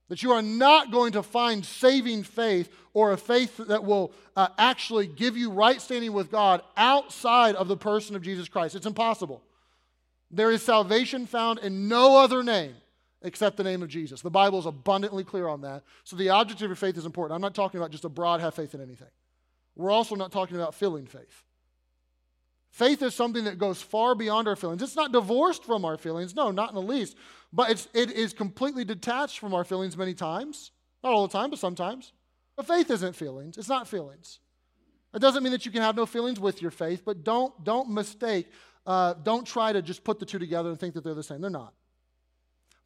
That 0.09 0.23
you 0.23 0.33
are 0.33 0.43
not 0.43 0.91
going 0.91 1.13
to 1.13 1.23
find 1.23 1.65
saving 1.65 2.25
faith 2.25 2.73
or 2.93 3.13
a 3.13 3.17
faith 3.17 3.57
that 3.57 3.85
will 3.85 4.13
uh, 4.37 4.49
actually 4.59 5.07
give 5.07 5.37
you 5.37 5.51
right 5.51 5.81
standing 5.81 6.13
with 6.13 6.31
God 6.31 6.63
outside 6.77 7.55
of 7.55 7.69
the 7.69 7.77
person 7.77 8.17
of 8.17 8.23
Jesus 8.23 8.49
Christ. 8.49 8.75
It's 8.75 8.87
impossible. 8.87 9.43
There 10.31 10.51
is 10.51 10.63
salvation 10.63 11.27
found 11.27 11.61
in 11.61 11.89
no 11.89 12.17
other 12.17 12.43
name 12.43 12.75
except 13.23 13.57
the 13.57 13.65
name 13.65 13.83
of 13.83 13.89
Jesus. 13.89 14.23
The 14.23 14.31
Bible 14.31 14.59
is 14.59 14.67
abundantly 14.67 15.25
clear 15.25 15.49
on 15.49 15.61
that. 15.63 15.83
So 16.05 16.17
the 16.17 16.31
object 16.31 16.63
of 16.63 16.69
your 16.69 16.77
faith 16.77 16.97
is 16.97 17.07
important. 17.07 17.35
I'm 17.35 17.43
not 17.43 17.55
talking 17.55 17.79
about 17.79 17.91
just 17.91 18.05
a 18.05 18.09
broad 18.09 18.41
have 18.41 18.55
faith 18.55 18.75
in 18.75 18.81
anything. 18.81 19.09
We're 19.77 19.91
also 19.91 20.15
not 20.15 20.33
talking 20.33 20.57
about 20.57 20.75
feeling 20.75 21.07
faith. 21.07 21.45
Faith 22.71 23.03
is 23.03 23.15
something 23.15 23.45
that 23.45 23.59
goes 23.59 23.81
far 23.81 24.15
beyond 24.15 24.49
our 24.49 24.57
feelings. 24.57 24.83
It's 24.83 24.97
not 24.97 25.13
divorced 25.13 25.65
from 25.65 25.85
our 25.85 25.97
feelings, 25.97 26.35
no, 26.35 26.51
not 26.51 26.71
in 26.71 26.75
the 26.75 26.83
least. 26.83 27.17
But 27.53 27.71
it's, 27.71 27.89
it 27.95 28.11
is 28.11 28.33
completely 28.33 28.85
detached 28.85 29.39
from 29.39 29.55
our 29.55 29.65
feelings 29.65 29.97
many 29.97 30.13
times. 30.13 30.73
Not 31.03 31.13
all 31.13 31.27
the 31.27 31.33
time, 31.33 31.51
but 31.51 31.59
sometimes. 31.59 32.13
But 32.57 32.67
faith 32.67 32.91
isn't 32.91 33.15
feelings, 33.15 33.57
it's 33.59 33.69
not 33.69 33.87
feelings. 33.87 34.41
It 35.15 35.21
doesn't 35.21 35.43
mean 35.43 35.53
that 35.53 35.65
you 35.65 35.73
can 35.73 35.83
have 35.83 35.97
no 35.97 36.05
feelings 36.05 36.39
with 36.39 36.61
your 36.61 36.71
faith, 36.71 37.03
but 37.05 37.25
don't, 37.25 37.65
don't 37.65 37.89
mistake, 37.89 38.51
uh, 38.87 39.15
don't 39.23 39.47
try 39.47 39.73
to 39.73 39.81
just 39.81 40.05
put 40.05 40.19
the 40.19 40.27
two 40.27 40.39
together 40.39 40.69
and 40.69 40.79
think 40.79 40.95
that 40.95 41.05
they're 41.05 41.15
the 41.15 41.23
same. 41.23 41.41
They're 41.41 41.51
not. 41.51 41.73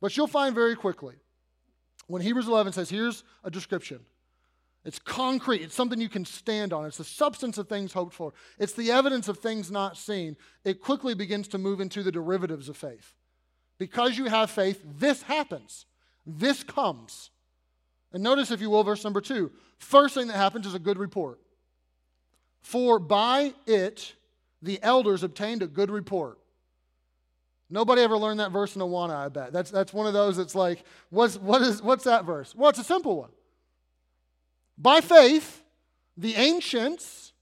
But 0.00 0.16
you'll 0.16 0.28
find 0.28 0.54
very 0.54 0.76
quickly 0.76 1.16
when 2.06 2.22
Hebrews 2.22 2.46
11 2.46 2.74
says, 2.74 2.90
here's 2.90 3.24
a 3.42 3.50
description. 3.50 4.00
It's 4.84 4.98
concrete. 4.98 5.62
It's 5.62 5.74
something 5.74 6.00
you 6.00 6.08
can 6.08 6.24
stand 6.24 6.72
on. 6.72 6.86
It's 6.86 6.96
the 6.96 7.04
substance 7.04 7.58
of 7.58 7.68
things 7.68 7.92
hoped 7.92 8.14
for. 8.14 8.32
It's 8.58 8.72
the 8.72 8.90
evidence 8.90 9.28
of 9.28 9.38
things 9.38 9.70
not 9.70 9.96
seen. 9.96 10.36
It 10.64 10.80
quickly 10.80 11.14
begins 11.14 11.48
to 11.48 11.58
move 11.58 11.80
into 11.80 12.02
the 12.02 12.12
derivatives 12.12 12.68
of 12.68 12.76
faith. 12.76 13.14
Because 13.78 14.16
you 14.16 14.26
have 14.26 14.50
faith, 14.50 14.82
this 14.98 15.22
happens. 15.22 15.86
This 16.26 16.62
comes. 16.62 17.30
And 18.12 18.22
notice, 18.22 18.50
if 18.50 18.60
you 18.60 18.70
will, 18.70 18.82
verse 18.82 19.04
number 19.04 19.20
two. 19.20 19.52
First 19.78 20.14
thing 20.14 20.28
that 20.28 20.36
happens 20.36 20.66
is 20.66 20.74
a 20.74 20.78
good 20.78 20.98
report. 20.98 21.40
For 22.60 22.98
by 22.98 23.54
it 23.66 24.14
the 24.62 24.78
elders 24.82 25.22
obtained 25.22 25.62
a 25.62 25.66
good 25.66 25.90
report. 25.90 26.38
Nobody 27.70 28.02
ever 28.02 28.16
learned 28.16 28.40
that 28.40 28.50
verse 28.50 28.74
in 28.74 28.82
Awana, 28.82 29.14
I 29.14 29.28
bet. 29.28 29.52
That's, 29.52 29.70
that's 29.70 29.92
one 29.92 30.06
of 30.06 30.12
those 30.12 30.36
that's 30.36 30.54
like, 30.54 30.84
what's, 31.10 31.36
what 31.38 31.62
is, 31.62 31.80
what's 31.80 32.04
that 32.04 32.24
verse? 32.24 32.54
Well, 32.54 32.68
it's 32.68 32.80
a 32.80 32.84
simple 32.84 33.16
one. 33.16 33.30
By 34.80 35.02
faith, 35.02 35.62
the 36.16 36.34
ancients, 36.36 37.32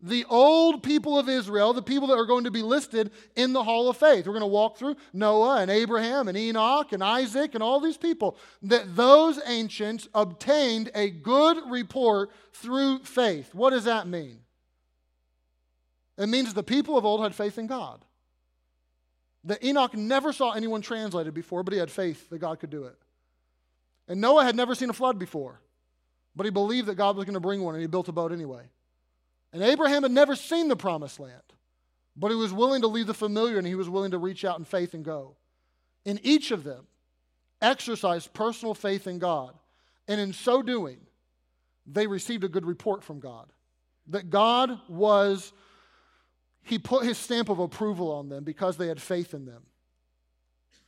the 0.00 0.24
old 0.28 0.84
people 0.84 1.18
of 1.18 1.28
Israel, 1.28 1.72
the 1.72 1.82
people 1.82 2.06
that 2.08 2.18
are 2.18 2.26
going 2.26 2.44
to 2.44 2.52
be 2.52 2.62
listed 2.62 3.10
in 3.34 3.52
the 3.52 3.64
hall 3.64 3.88
of 3.88 3.96
faith. 3.96 4.26
We're 4.26 4.32
going 4.32 4.42
to 4.42 4.46
walk 4.46 4.78
through 4.78 4.94
Noah 5.12 5.60
and 5.60 5.72
Abraham 5.72 6.28
and 6.28 6.38
Enoch 6.38 6.92
and 6.92 7.02
Isaac 7.02 7.54
and 7.54 7.64
all 7.64 7.80
these 7.80 7.96
people. 7.96 8.36
That 8.62 8.94
those 8.94 9.40
ancients 9.44 10.08
obtained 10.14 10.90
a 10.94 11.10
good 11.10 11.58
report 11.68 12.30
through 12.52 13.00
faith. 13.00 13.54
What 13.54 13.70
does 13.70 13.84
that 13.84 14.06
mean? 14.06 14.38
It 16.16 16.28
means 16.28 16.54
the 16.54 16.62
people 16.62 16.96
of 16.96 17.04
old 17.04 17.22
had 17.22 17.34
faith 17.34 17.58
in 17.58 17.66
God. 17.66 18.04
That 19.44 19.64
Enoch 19.64 19.94
never 19.94 20.32
saw 20.32 20.52
anyone 20.52 20.82
translated 20.82 21.34
before, 21.34 21.64
but 21.64 21.72
he 21.72 21.80
had 21.80 21.90
faith 21.90 22.30
that 22.30 22.38
God 22.38 22.60
could 22.60 22.70
do 22.70 22.84
it. 22.84 22.96
And 24.06 24.20
Noah 24.20 24.44
had 24.44 24.54
never 24.54 24.76
seen 24.76 24.90
a 24.90 24.94
flood 24.94 25.18
before. 25.18 25.60
But 26.36 26.44
he 26.46 26.50
believed 26.50 26.88
that 26.88 26.94
God 26.94 27.16
was 27.16 27.24
going 27.24 27.34
to 27.34 27.40
bring 27.40 27.62
one, 27.62 27.74
and 27.74 27.80
he 27.80 27.88
built 27.88 28.08
a 28.08 28.12
boat 28.12 28.32
anyway. 28.32 28.62
And 29.52 29.62
Abraham 29.62 30.02
had 30.02 30.12
never 30.12 30.36
seen 30.36 30.68
the 30.68 30.76
promised 30.76 31.18
land, 31.18 31.42
but 32.16 32.28
he 32.28 32.36
was 32.36 32.52
willing 32.52 32.82
to 32.82 32.86
leave 32.86 33.06
the 33.06 33.14
familiar 33.14 33.58
and 33.58 33.66
he 33.66 33.74
was 33.74 33.88
willing 33.88 34.10
to 34.10 34.18
reach 34.18 34.44
out 34.44 34.58
in 34.58 34.64
faith 34.64 34.94
and 34.94 35.04
go. 35.04 35.36
In 36.04 36.20
each 36.22 36.50
of 36.50 36.64
them, 36.64 36.86
exercised 37.60 38.32
personal 38.32 38.74
faith 38.74 39.06
in 39.06 39.18
God. 39.18 39.54
And 40.06 40.20
in 40.20 40.32
so 40.32 40.62
doing, 40.62 40.98
they 41.86 42.06
received 42.06 42.44
a 42.44 42.48
good 42.48 42.66
report 42.66 43.02
from 43.02 43.20
God. 43.20 43.46
That 44.08 44.30
God 44.30 44.78
was, 44.88 45.52
He 46.62 46.78
put 46.78 47.04
His 47.04 47.18
stamp 47.18 47.48
of 47.48 47.58
approval 47.58 48.12
on 48.12 48.28
them 48.28 48.44
because 48.44 48.76
they 48.76 48.88
had 48.88 49.00
faith 49.00 49.34
in 49.34 49.44
them. 49.44 49.62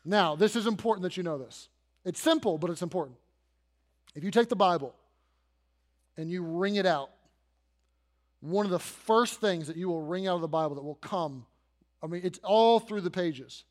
Now, 0.04 0.37
this 0.37 0.56
is 0.56 0.66
important 0.66 1.02
that 1.02 1.16
you 1.16 1.23
know 1.23 1.38
this. 1.38 1.68
It's 2.04 2.20
simple, 2.20 2.56
but 2.56 2.70
it's 2.70 2.82
important. 2.82 3.18
If 4.14 4.25
you 4.25 4.30
take 4.30 4.49
the 4.49 4.56
Bible 4.56 4.94
and 6.17 6.31
you 6.31 6.43
wring 6.43 6.76
it 6.76 6.87
out, 6.87 7.11
one 8.40 8.64
of 8.64 8.73
the 8.73 8.79
first 8.79 9.40
things 9.40 9.67
that 9.67 9.76
you 9.76 9.88
will 9.88 10.02
wring 10.02 10.26
out 10.26 10.37
of 10.37 10.40
the 10.40 10.49
Bible 10.49 10.75
that 10.76 10.83
will 10.83 10.95
come, 10.95 11.47
I 12.02 12.07
mean, 12.07 12.23
it's 12.25 12.40
all 12.43 12.81
through 12.81 13.02
the 13.02 13.11
pages, 13.11 13.64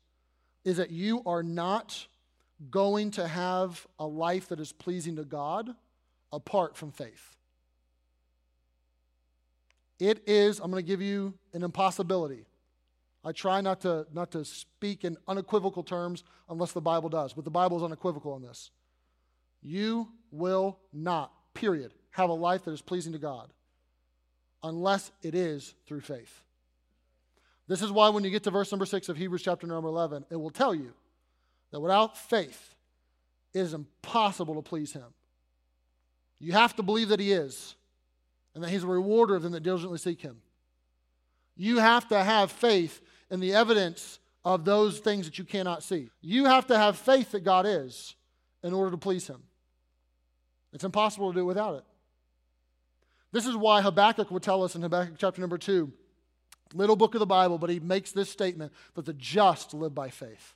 is 0.64 0.76
that 0.76 0.90
you 0.90 1.22
are 1.26 1.42
not 1.42 2.06
going 2.70 3.10
to 3.12 3.26
have 3.26 3.86
a 3.98 4.06
life 4.06 4.48
that 4.48 4.60
is 4.60 4.72
pleasing 4.72 5.16
to 5.16 5.24
God 5.24 5.70
apart 6.32 6.76
from 6.76 6.92
faith. 6.92 7.36
It 9.98 10.22
is, 10.26 10.60
I'm 10.60 10.70
going 10.70 10.82
to 10.82 10.86
give 10.86 11.02
you 11.02 11.34
an 11.52 11.62
impossibility. 11.62 12.46
I 13.24 13.32
try 13.32 13.60
not 13.60 13.82
to, 13.82 14.06
not 14.12 14.30
to 14.32 14.44
speak 14.44 15.04
in 15.04 15.16
unequivocal 15.28 15.82
terms 15.82 16.24
unless 16.48 16.72
the 16.72 16.80
Bible 16.80 17.08
does, 17.08 17.34
but 17.34 17.44
the 17.44 17.50
Bible 17.50 17.76
is 17.76 17.82
unequivocal 17.82 18.32
on 18.32 18.42
this. 18.42 18.70
You 19.62 20.08
will 20.30 20.78
not, 20.92 21.32
period, 21.52 21.92
have 22.10 22.30
a 22.30 22.34
life 22.34 22.64
that 22.64 22.72
is 22.72 22.82
pleasing 22.82 23.12
to 23.12 23.18
God 23.18 23.48
unless 24.62 25.10
it 25.22 25.34
is 25.34 25.74
through 25.86 26.00
faith. 26.00 26.42
This 27.66 27.82
is 27.82 27.92
why 27.92 28.08
when 28.08 28.24
you 28.24 28.30
get 28.30 28.42
to 28.44 28.50
verse 28.50 28.72
number 28.72 28.86
6 28.86 29.08
of 29.08 29.16
Hebrews 29.16 29.42
chapter 29.42 29.66
number 29.66 29.88
11, 29.88 30.24
it 30.30 30.36
will 30.36 30.50
tell 30.50 30.74
you 30.74 30.92
that 31.70 31.80
without 31.80 32.18
faith, 32.18 32.74
it 33.54 33.60
is 33.60 33.74
impossible 33.74 34.56
to 34.56 34.62
please 34.62 34.92
Him. 34.92 35.04
You 36.40 36.52
have 36.52 36.74
to 36.76 36.82
believe 36.82 37.10
that 37.10 37.20
He 37.20 37.32
is 37.32 37.76
and 38.54 38.64
that 38.64 38.70
He's 38.70 38.82
a 38.82 38.88
rewarder 38.88 39.36
of 39.36 39.42
them 39.42 39.52
that 39.52 39.62
diligently 39.62 39.98
seek 39.98 40.20
Him. 40.20 40.38
You 41.56 41.78
have 41.78 42.08
to 42.08 42.22
have 42.24 42.50
faith 42.50 43.00
in 43.30 43.38
the 43.38 43.54
evidence 43.54 44.18
of 44.44 44.64
those 44.64 44.98
things 44.98 45.26
that 45.26 45.38
you 45.38 45.44
cannot 45.44 45.82
see. 45.82 46.10
You 46.22 46.46
have 46.46 46.66
to 46.68 46.76
have 46.76 46.96
faith 46.96 47.32
that 47.32 47.44
God 47.44 47.66
is 47.66 48.16
in 48.62 48.72
order 48.72 48.90
to 48.90 48.96
please 48.96 49.26
Him. 49.26 49.42
It's 50.72 50.84
impossible 50.84 51.32
to 51.32 51.38
do 51.38 51.46
without 51.46 51.76
it. 51.76 51.84
This 53.32 53.46
is 53.46 53.56
why 53.56 53.80
Habakkuk 53.82 54.30
would 54.30 54.42
tell 54.42 54.62
us 54.62 54.74
in 54.74 54.82
Habakkuk 54.82 55.14
chapter 55.18 55.40
number 55.40 55.58
2, 55.58 55.90
little 56.74 56.96
book 56.96 57.14
of 57.14 57.20
the 57.20 57.26
Bible, 57.26 57.58
but 57.58 57.70
he 57.70 57.80
makes 57.80 58.12
this 58.12 58.30
statement 58.30 58.72
that 58.94 59.04
the 59.04 59.12
just 59.12 59.74
live 59.74 59.94
by 59.94 60.10
faith. 60.10 60.54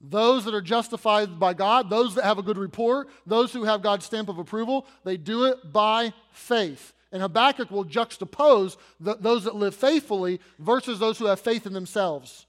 Those 0.00 0.44
that 0.44 0.54
are 0.54 0.62
justified 0.62 1.38
by 1.38 1.52
God, 1.52 1.90
those 1.90 2.14
that 2.14 2.24
have 2.24 2.38
a 2.38 2.42
good 2.42 2.56
report, 2.56 3.08
those 3.26 3.52
who 3.52 3.64
have 3.64 3.82
God's 3.82 4.06
stamp 4.06 4.28
of 4.28 4.38
approval, 4.38 4.86
they 5.04 5.16
do 5.16 5.44
it 5.44 5.72
by 5.72 6.14
faith. 6.32 6.94
And 7.12 7.20
Habakkuk 7.20 7.70
will 7.70 7.84
juxtapose 7.84 8.76
the, 8.98 9.16
those 9.16 9.44
that 9.44 9.56
live 9.56 9.74
faithfully 9.74 10.40
versus 10.58 10.98
those 10.98 11.18
who 11.18 11.26
have 11.26 11.40
faith 11.40 11.66
in 11.66 11.72
themselves 11.72 12.46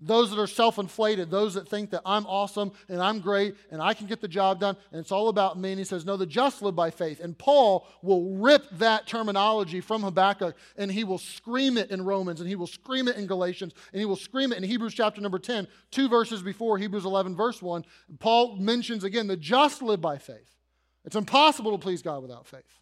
those 0.00 0.30
that 0.30 0.40
are 0.40 0.46
self 0.46 0.78
inflated, 0.78 1.30
those 1.30 1.54
that 1.54 1.68
think 1.68 1.90
that 1.90 2.02
I'm 2.06 2.26
awesome 2.26 2.72
and 2.88 3.00
I'm 3.00 3.20
great 3.20 3.54
and 3.70 3.82
I 3.82 3.94
can 3.94 4.06
get 4.06 4.20
the 4.20 4.28
job 4.28 4.60
done 4.60 4.76
and 4.92 5.00
it's 5.00 5.12
all 5.12 5.28
about 5.28 5.58
me. 5.58 5.70
And 5.70 5.78
he 5.78 5.84
says, 5.84 6.04
No, 6.04 6.16
the 6.16 6.26
just 6.26 6.62
live 6.62 6.74
by 6.74 6.90
faith. 6.90 7.20
And 7.20 7.36
Paul 7.36 7.86
will 8.02 8.36
rip 8.36 8.68
that 8.78 9.06
terminology 9.06 9.80
from 9.80 10.02
Habakkuk 10.02 10.56
and 10.76 10.90
he 10.90 11.04
will 11.04 11.18
scream 11.18 11.76
it 11.76 11.90
in 11.90 12.04
Romans 12.04 12.40
and 12.40 12.48
he 12.48 12.56
will 12.56 12.66
scream 12.66 13.08
it 13.08 13.16
in 13.16 13.26
Galatians 13.26 13.74
and 13.92 14.00
he 14.00 14.06
will 14.06 14.16
scream 14.16 14.52
it 14.52 14.58
in 14.58 14.64
Hebrews 14.64 14.94
chapter 14.94 15.20
number 15.20 15.38
10, 15.38 15.68
two 15.90 16.08
verses 16.08 16.42
before 16.42 16.78
Hebrews 16.78 17.04
11, 17.04 17.36
verse 17.36 17.60
1. 17.60 17.84
Paul 18.18 18.56
mentions 18.56 19.04
again, 19.04 19.26
the 19.26 19.36
just 19.36 19.82
live 19.82 20.00
by 20.00 20.18
faith. 20.18 20.56
It's 21.04 21.16
impossible 21.16 21.72
to 21.72 21.78
please 21.78 22.02
God 22.02 22.22
without 22.22 22.46
faith. 22.46 22.80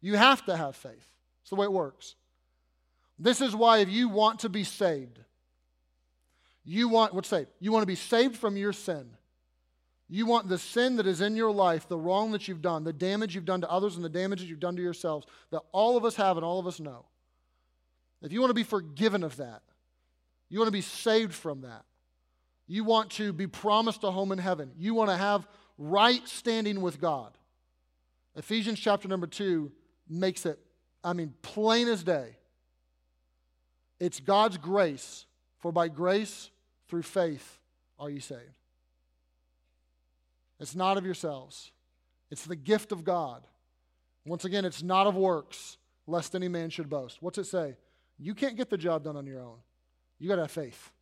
You 0.00 0.16
have 0.16 0.44
to 0.46 0.56
have 0.56 0.76
faith. 0.76 1.06
It's 1.42 1.50
the 1.50 1.56
way 1.56 1.64
it 1.64 1.72
works. 1.72 2.16
This 3.18 3.40
is 3.40 3.54
why, 3.54 3.78
if 3.78 3.88
you 3.88 4.08
want 4.08 4.40
to 4.40 4.48
be 4.48 4.64
saved, 4.64 5.20
you 6.64 6.88
want, 6.88 7.14
what's 7.14 7.28
saved? 7.28 7.48
You 7.60 7.72
want 7.72 7.82
to 7.82 7.86
be 7.86 7.94
saved 7.94 8.36
from 8.36 8.56
your 8.56 8.72
sin. 8.72 9.10
You 10.08 10.26
want 10.26 10.48
the 10.48 10.58
sin 10.58 10.96
that 10.96 11.06
is 11.06 11.20
in 11.20 11.36
your 11.36 11.50
life, 11.50 11.88
the 11.88 11.98
wrong 11.98 12.32
that 12.32 12.46
you've 12.46 12.62
done, 12.62 12.84
the 12.84 12.92
damage 12.92 13.34
you've 13.34 13.44
done 13.44 13.62
to 13.62 13.70
others, 13.70 13.96
and 13.96 14.04
the 14.04 14.10
damage 14.10 14.40
that 14.40 14.46
you've 14.46 14.60
done 14.60 14.76
to 14.76 14.82
yourselves, 14.82 15.26
that 15.50 15.62
all 15.72 15.96
of 15.96 16.04
us 16.04 16.14
have 16.16 16.36
and 16.36 16.44
all 16.44 16.58
of 16.58 16.66
us 16.66 16.80
know. 16.80 17.06
If 18.22 18.32
you 18.32 18.40
want 18.40 18.50
to 18.50 18.54
be 18.54 18.64
forgiven 18.64 19.22
of 19.22 19.36
that, 19.36 19.62
you 20.48 20.58
want 20.58 20.68
to 20.68 20.72
be 20.72 20.82
saved 20.82 21.34
from 21.34 21.62
that, 21.62 21.84
you 22.66 22.84
want 22.84 23.10
to 23.12 23.32
be 23.32 23.46
promised 23.46 24.04
a 24.04 24.10
home 24.10 24.32
in 24.32 24.38
heaven, 24.38 24.72
you 24.78 24.94
want 24.94 25.10
to 25.10 25.16
have 25.16 25.46
right 25.78 26.26
standing 26.28 26.80
with 26.80 27.00
God. 27.00 27.36
Ephesians 28.36 28.78
chapter 28.78 29.08
number 29.08 29.26
2 29.26 29.70
makes 30.08 30.46
it, 30.46 30.58
I 31.02 31.12
mean, 31.12 31.34
plain 31.42 31.88
as 31.88 32.02
day. 32.02 32.36
It's 34.00 34.20
God's 34.20 34.58
grace, 34.58 35.26
for 35.60 35.72
by 35.72 35.88
grace 35.88 36.50
through 36.94 37.02
faith 37.02 37.58
are 37.98 38.08
you 38.08 38.20
saved. 38.20 38.40
It's 40.60 40.76
not 40.76 40.96
of 40.96 41.04
yourselves, 41.04 41.72
it's 42.30 42.44
the 42.44 42.54
gift 42.54 42.92
of 42.92 43.02
God. 43.02 43.42
Once 44.24 44.44
again, 44.44 44.64
it's 44.64 44.82
not 44.82 45.08
of 45.08 45.16
works, 45.16 45.76
lest 46.06 46.36
any 46.36 46.46
man 46.46 46.70
should 46.70 46.88
boast. 46.88 47.20
What's 47.20 47.36
it 47.36 47.44
say? 47.44 47.76
You 48.16 48.32
can't 48.32 48.56
get 48.56 48.70
the 48.70 48.78
job 48.78 49.02
done 49.02 49.16
on 49.16 49.26
your 49.26 49.40
own. 49.40 49.56
You 50.20 50.28
got 50.28 50.36
to 50.36 50.42
have 50.42 50.50
faith. 50.52 50.92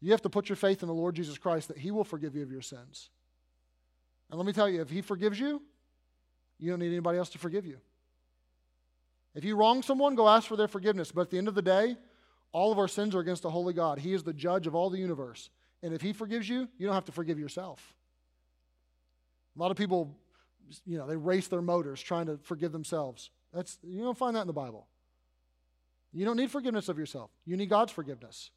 You 0.00 0.12
have 0.12 0.22
to 0.22 0.30
put 0.30 0.48
your 0.48 0.56
faith 0.56 0.82
in 0.82 0.86
the 0.86 0.94
Lord 0.94 1.16
Jesus 1.16 1.36
Christ 1.36 1.68
that 1.68 1.76
He 1.76 1.90
will 1.90 2.04
forgive 2.04 2.36
you 2.36 2.42
of 2.42 2.52
your 2.52 2.62
sins. 2.62 3.10
And 4.30 4.38
let 4.38 4.46
me 4.46 4.52
tell 4.52 4.68
you, 4.68 4.80
if 4.80 4.88
He 4.88 5.02
forgives 5.02 5.40
you, 5.40 5.60
you 6.60 6.70
don't 6.70 6.78
need 6.78 6.92
anybody 6.92 7.18
else 7.18 7.30
to 7.30 7.38
forgive 7.38 7.66
you. 7.66 7.78
If 9.34 9.44
you 9.44 9.56
wrong 9.56 9.82
someone, 9.82 10.14
go 10.14 10.28
ask 10.28 10.46
for 10.46 10.56
their 10.56 10.68
forgiveness. 10.68 11.10
But 11.10 11.22
at 11.22 11.30
the 11.30 11.38
end 11.38 11.48
of 11.48 11.56
the 11.56 11.62
day, 11.62 11.96
all 12.56 12.72
of 12.72 12.78
our 12.78 12.88
sins 12.88 13.14
are 13.14 13.20
against 13.20 13.44
a 13.44 13.50
holy 13.50 13.74
God. 13.74 13.98
He 13.98 14.14
is 14.14 14.22
the 14.22 14.32
judge 14.32 14.66
of 14.66 14.74
all 14.74 14.88
the 14.88 14.96
universe. 14.96 15.50
And 15.82 15.92
if 15.92 16.00
He 16.00 16.14
forgives 16.14 16.48
you, 16.48 16.66
you 16.78 16.86
don't 16.86 16.94
have 16.94 17.04
to 17.04 17.12
forgive 17.12 17.38
yourself. 17.38 17.94
A 19.54 19.60
lot 19.60 19.70
of 19.70 19.76
people, 19.76 20.16
you 20.86 20.96
know, 20.96 21.06
they 21.06 21.18
race 21.18 21.48
their 21.48 21.60
motors 21.60 22.00
trying 22.00 22.24
to 22.26 22.38
forgive 22.44 22.72
themselves. 22.72 23.28
That's, 23.52 23.76
you 23.86 24.02
don't 24.02 24.16
find 24.16 24.36
that 24.36 24.40
in 24.40 24.46
the 24.46 24.54
Bible. 24.54 24.86
You 26.14 26.24
don't 26.24 26.38
need 26.38 26.50
forgiveness 26.50 26.88
of 26.88 26.98
yourself, 26.98 27.30
you 27.44 27.58
need 27.58 27.68
God's 27.68 27.92
forgiveness. 27.92 28.50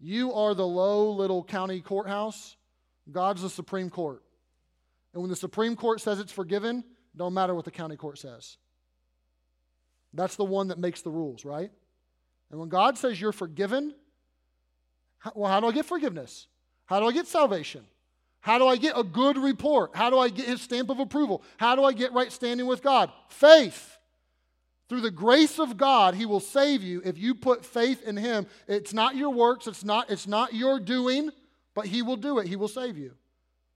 You 0.00 0.32
are 0.32 0.54
the 0.54 0.66
low 0.66 1.10
little 1.10 1.44
county 1.44 1.82
courthouse, 1.82 2.56
God's 3.12 3.42
the 3.42 3.50
Supreme 3.50 3.90
Court. 3.90 4.22
And 5.12 5.20
when 5.20 5.28
the 5.28 5.36
Supreme 5.36 5.76
Court 5.76 6.00
says 6.00 6.18
it's 6.18 6.32
forgiven, 6.32 6.84
don't 7.14 7.34
matter 7.34 7.54
what 7.54 7.66
the 7.66 7.70
county 7.70 7.96
court 7.96 8.16
says. 8.16 8.56
That's 10.14 10.36
the 10.36 10.46
one 10.46 10.68
that 10.68 10.78
makes 10.78 11.02
the 11.02 11.10
rules, 11.10 11.44
right? 11.44 11.70
And 12.50 12.58
when 12.58 12.68
God 12.68 12.98
says 12.98 13.20
you're 13.20 13.32
forgiven, 13.32 13.94
well, 15.34 15.50
how 15.50 15.60
do 15.60 15.66
I 15.66 15.72
get 15.72 15.86
forgiveness? 15.86 16.48
How 16.86 17.00
do 17.00 17.06
I 17.06 17.12
get 17.12 17.26
salvation? 17.26 17.84
How 18.40 18.58
do 18.58 18.66
I 18.66 18.76
get 18.76 18.98
a 18.98 19.04
good 19.04 19.36
report? 19.36 19.90
How 19.94 20.10
do 20.10 20.18
I 20.18 20.30
get 20.30 20.46
his 20.46 20.62
stamp 20.62 20.90
of 20.90 20.98
approval? 20.98 21.42
How 21.58 21.76
do 21.76 21.84
I 21.84 21.92
get 21.92 22.12
right 22.12 22.32
standing 22.32 22.66
with 22.66 22.82
God? 22.82 23.12
Faith. 23.28 23.98
Through 24.88 25.02
the 25.02 25.10
grace 25.10 25.60
of 25.60 25.76
God, 25.76 26.14
he 26.14 26.26
will 26.26 26.40
save 26.40 26.82
you 26.82 27.00
if 27.04 27.16
you 27.16 27.34
put 27.34 27.64
faith 27.64 28.02
in 28.02 28.16
him. 28.16 28.46
It's 28.66 28.92
not 28.92 29.14
your 29.14 29.30
works, 29.30 29.66
it's 29.68 29.84
not, 29.84 30.10
it's 30.10 30.26
not 30.26 30.52
your 30.52 30.80
doing, 30.80 31.30
but 31.74 31.86
he 31.86 32.02
will 32.02 32.16
do 32.16 32.38
it. 32.38 32.48
He 32.48 32.56
will 32.56 32.66
save 32.66 32.98
you. 32.98 33.14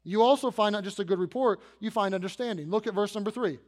You 0.02 0.22
also 0.22 0.50
find 0.50 0.72
not 0.72 0.82
just 0.82 0.98
a 0.98 1.04
good 1.04 1.18
report, 1.18 1.60
you 1.78 1.90
find 1.90 2.14
understanding. 2.14 2.68
Look 2.68 2.86
at 2.86 2.94
verse 2.94 3.14
number 3.14 3.30
three. 3.30 3.58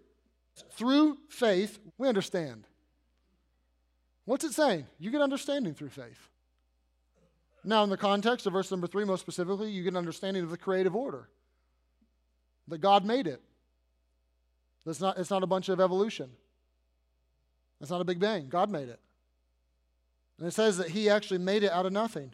Through 0.73 1.19
faith, 1.29 1.79
we 1.99 2.09
understand. 2.09 2.67
What's 4.27 4.45
it 4.45 4.53
saying? 4.53 4.87
You 4.99 5.11
get 5.11 5.23
understanding 5.23 5.73
through 5.73 5.89
faith. 5.89 6.29
Now, 7.65 7.83
in 7.83 7.91
the 7.91 7.97
context 7.97 8.47
of 8.47 8.53
verse 8.53 8.71
number 8.71 8.87
three, 8.87 9.05
most 9.05 9.21
specifically, 9.21 9.71
you 9.71 9.83
get 9.83 9.91
an 9.91 9.97
understanding 9.97 10.43
of 10.43 10.51
the 10.51 10.57
creative 10.57 10.95
order 10.95 11.29
that 12.69 12.79
God 12.79 13.05
made 13.05 13.27
it. 13.27 13.41
Not, 15.01 15.19
it's 15.19 15.31
not 15.31 15.43
a 15.43 15.49
bunch 15.49 15.69
of 15.69 15.81
evolution, 15.81 16.31
it's 17.81 17.91
not 17.91 18.01
a 18.01 18.05
big 18.05 18.21
bang. 18.21 18.49
God 18.49 18.71
made 18.71 18.89
it. 18.89 19.01
And 20.39 20.47
it 20.47 20.53
says 20.53 20.77
that 20.77 20.91
He 20.91 21.09
actually 21.09 21.39
made 21.39 21.63
it 21.63 21.73
out 21.73 21.87
of 21.87 21.93
nothing. 21.93 22.33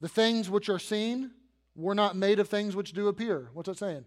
The 0.00 0.08
things 0.08 0.48
which 0.48 0.68
are 0.68 0.78
seen 0.78 1.32
were 1.74 1.94
not 1.94 2.14
made 2.14 2.38
of 2.38 2.48
things 2.48 2.76
which 2.76 2.92
do 2.92 3.08
appear. 3.08 3.50
What's 3.52 3.68
it 3.68 3.78
saying? 3.78 4.04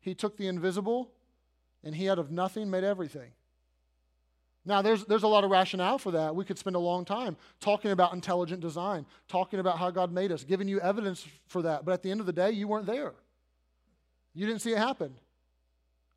He 0.00 0.14
took 0.14 0.36
the 0.36 0.46
invisible 0.46 1.10
and 1.82 1.94
He 1.94 2.08
out 2.08 2.18
of 2.18 2.30
nothing 2.30 2.70
made 2.70 2.84
everything. 2.84 3.32
Now, 4.66 4.80
there's, 4.80 5.04
there's 5.04 5.24
a 5.24 5.28
lot 5.28 5.44
of 5.44 5.50
rationale 5.50 5.98
for 5.98 6.12
that. 6.12 6.34
We 6.34 6.44
could 6.44 6.58
spend 6.58 6.74
a 6.74 6.80
long 6.80 7.04
time 7.04 7.36
talking 7.60 7.90
about 7.90 8.14
intelligent 8.14 8.60
design, 8.60 9.04
talking 9.28 9.60
about 9.60 9.78
how 9.78 9.90
God 9.90 10.10
made 10.10 10.32
us, 10.32 10.42
giving 10.42 10.68
you 10.68 10.80
evidence 10.80 11.26
for 11.48 11.62
that. 11.62 11.84
But 11.84 11.92
at 11.92 12.02
the 12.02 12.10
end 12.10 12.20
of 12.20 12.26
the 12.26 12.32
day, 12.32 12.52
you 12.52 12.66
weren't 12.66 12.86
there. 12.86 13.12
You 14.32 14.46
didn't 14.46 14.62
see 14.62 14.72
it 14.72 14.78
happen. 14.78 15.14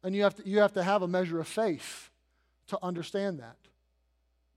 And 0.01 0.15
you 0.15 0.23
have 0.23 0.35
to, 0.35 0.47
you 0.47 0.59
have, 0.59 0.73
to 0.73 0.83
have 0.83 1.01
a 1.01 1.07
measure 1.07 1.39
of 1.39 1.47
faith 1.47 2.09
to 2.67 2.79
understand 2.81 3.39
that. 3.39 3.57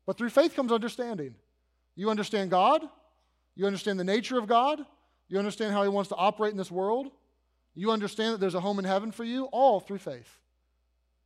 But 0.07 0.17
through 0.17 0.31
faith 0.31 0.55
comes 0.55 0.71
understanding. 0.71 1.35
You 1.97 2.11
understand 2.11 2.51
God, 2.51 2.83
you 3.57 3.67
understand 3.67 3.99
the 3.99 4.05
nature 4.05 4.39
of 4.39 4.47
God, 4.47 4.81
you 5.29 5.39
understand 5.39 5.73
how 5.73 5.83
He 5.83 5.89
wants 5.89 6.09
to 6.11 6.17
operate 6.17 6.53
in 6.53 6.59
this 6.59 6.71
world, 6.71 7.11
you 7.75 7.91
understand 7.91 8.35
that 8.35 8.41
there's 8.41 8.55
a 8.55 8.61
home 8.61 8.79
in 8.79 8.85
heaven 8.85 9.11
for 9.11 9.25
you, 9.25 9.45
all 9.47 9.81
through 9.81 9.99
faith. 9.99 10.41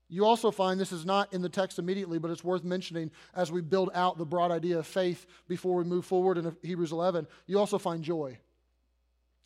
You 0.09 0.25
also 0.25 0.51
find 0.51 0.79
this 0.79 0.93
is 0.93 1.07
not 1.07 1.33
in 1.33 1.43
the 1.43 1.49
text 1.49 1.79
immediately, 1.79 2.19
but 2.19 2.31
it's 2.31 2.45
worth 2.45 2.63
mentioning 2.63 3.11
as 3.35 3.51
we 3.51 3.61
build 3.61 3.91
out 3.95 4.19
the 4.19 4.27
broad 4.27 4.51
idea 4.51 4.79
of 4.79 4.87
faith 4.87 5.27
before 5.49 5.77
we 5.77 5.85
move 5.85 6.05
forward 6.05 6.39
in 6.39 6.55
Hebrews 6.63 6.93
11. 6.93 7.27
You 7.47 7.59
also 7.59 7.79
find 7.79 8.03
joy. 8.03 8.39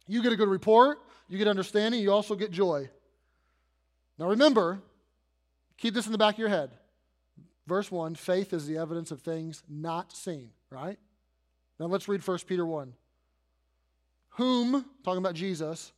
You 0.07 0.23
get 0.23 0.33
a 0.33 0.37
good 0.37 0.49
report, 0.49 0.99
you 1.29 1.39
get 1.39 1.49
understanding, 1.49 2.01
you 2.01 2.13
also 2.13 2.35
get 2.35 2.51
joy. 2.51 2.89
Now 4.19 4.29
remember, 4.29 4.81
keep 5.77 5.95
this 5.95 6.07
in 6.07 6.13
the 6.13 6.19
back 6.19 6.35
of 6.35 6.39
your 6.41 6.49
head. 6.49 6.71
Verse 7.67 7.91
1 7.91 8.15
faith 8.15 8.53
is 8.53 8.67
the 8.67 8.79
evidence 8.79 9.11
of 9.11 9.21
things 9.21 9.63
not 9.69 10.13
seen, 10.13 10.51
right? 10.71 10.99
Now 11.79 11.87
let's 11.87 12.09
read 12.09 12.27
1 12.27 12.39
Peter 12.47 12.67
1. 12.67 12.95
Whom, 14.31 14.85
talking 15.05 15.19
about 15.19 15.35
Jesus, 15.35 15.93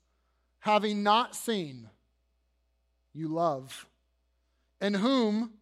having 0.59 1.03
not 1.03 1.35
seen, 1.35 1.89
you 3.15 3.29
love 3.29 3.87
in 4.81 4.95
whom, 4.95 5.53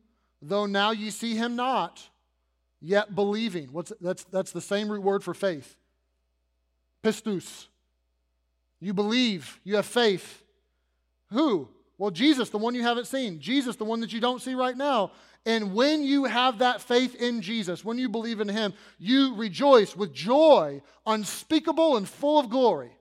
though 0.41 0.67
now 0.67 0.91
ye 0.91 1.11
see 1.11 1.35
him 1.35 1.57
not, 1.57 2.09
yet 2.81 3.15
believing. 3.15 3.69
What's, 3.73 3.93
that's, 4.01 4.25
that's 4.25 4.53
the 4.53 4.61
same 4.61 4.89
root 4.89 5.03
word 5.03 5.25
for 5.25 5.35
faith. 5.35 5.77
Pistis. 7.03 7.67
You 8.81 8.95
believe, 8.95 9.59
you 9.65 9.77
have 9.77 9.87
faith. 9.87 10.43
Who? 11.31 11.69
Well, 11.99 12.13
Jesus, 12.13 12.49
the 12.51 12.59
one 12.59 12.75
you 12.75 12.83
haven't 12.83 13.07
seen. 13.07 13.41
Jesus, 13.41 13.75
the 13.75 13.85
one 13.85 14.01
that 14.01 14.13
you 14.13 14.21
don't 14.21 14.41
see 14.41 14.55
right 14.55 14.77
now. 14.77 15.11
And 15.45 15.75
when 15.75 16.05
you 16.05 16.25
have 16.25 16.59
that 16.59 16.81
faith 16.81 17.15
in 17.17 17.41
Jesus, 17.41 17.85
when 17.85 17.99
you 17.99 18.09
believe 18.09 18.41
in 18.41 18.49
Him, 18.49 18.73
you 18.99 19.35
rejoice 19.35 19.97
with 19.97 20.13
joy 20.13 20.81
unspeakable 21.07 21.97
and 21.97 22.09
full 22.09 22.39
of 22.39 22.51
glory. 22.51 22.93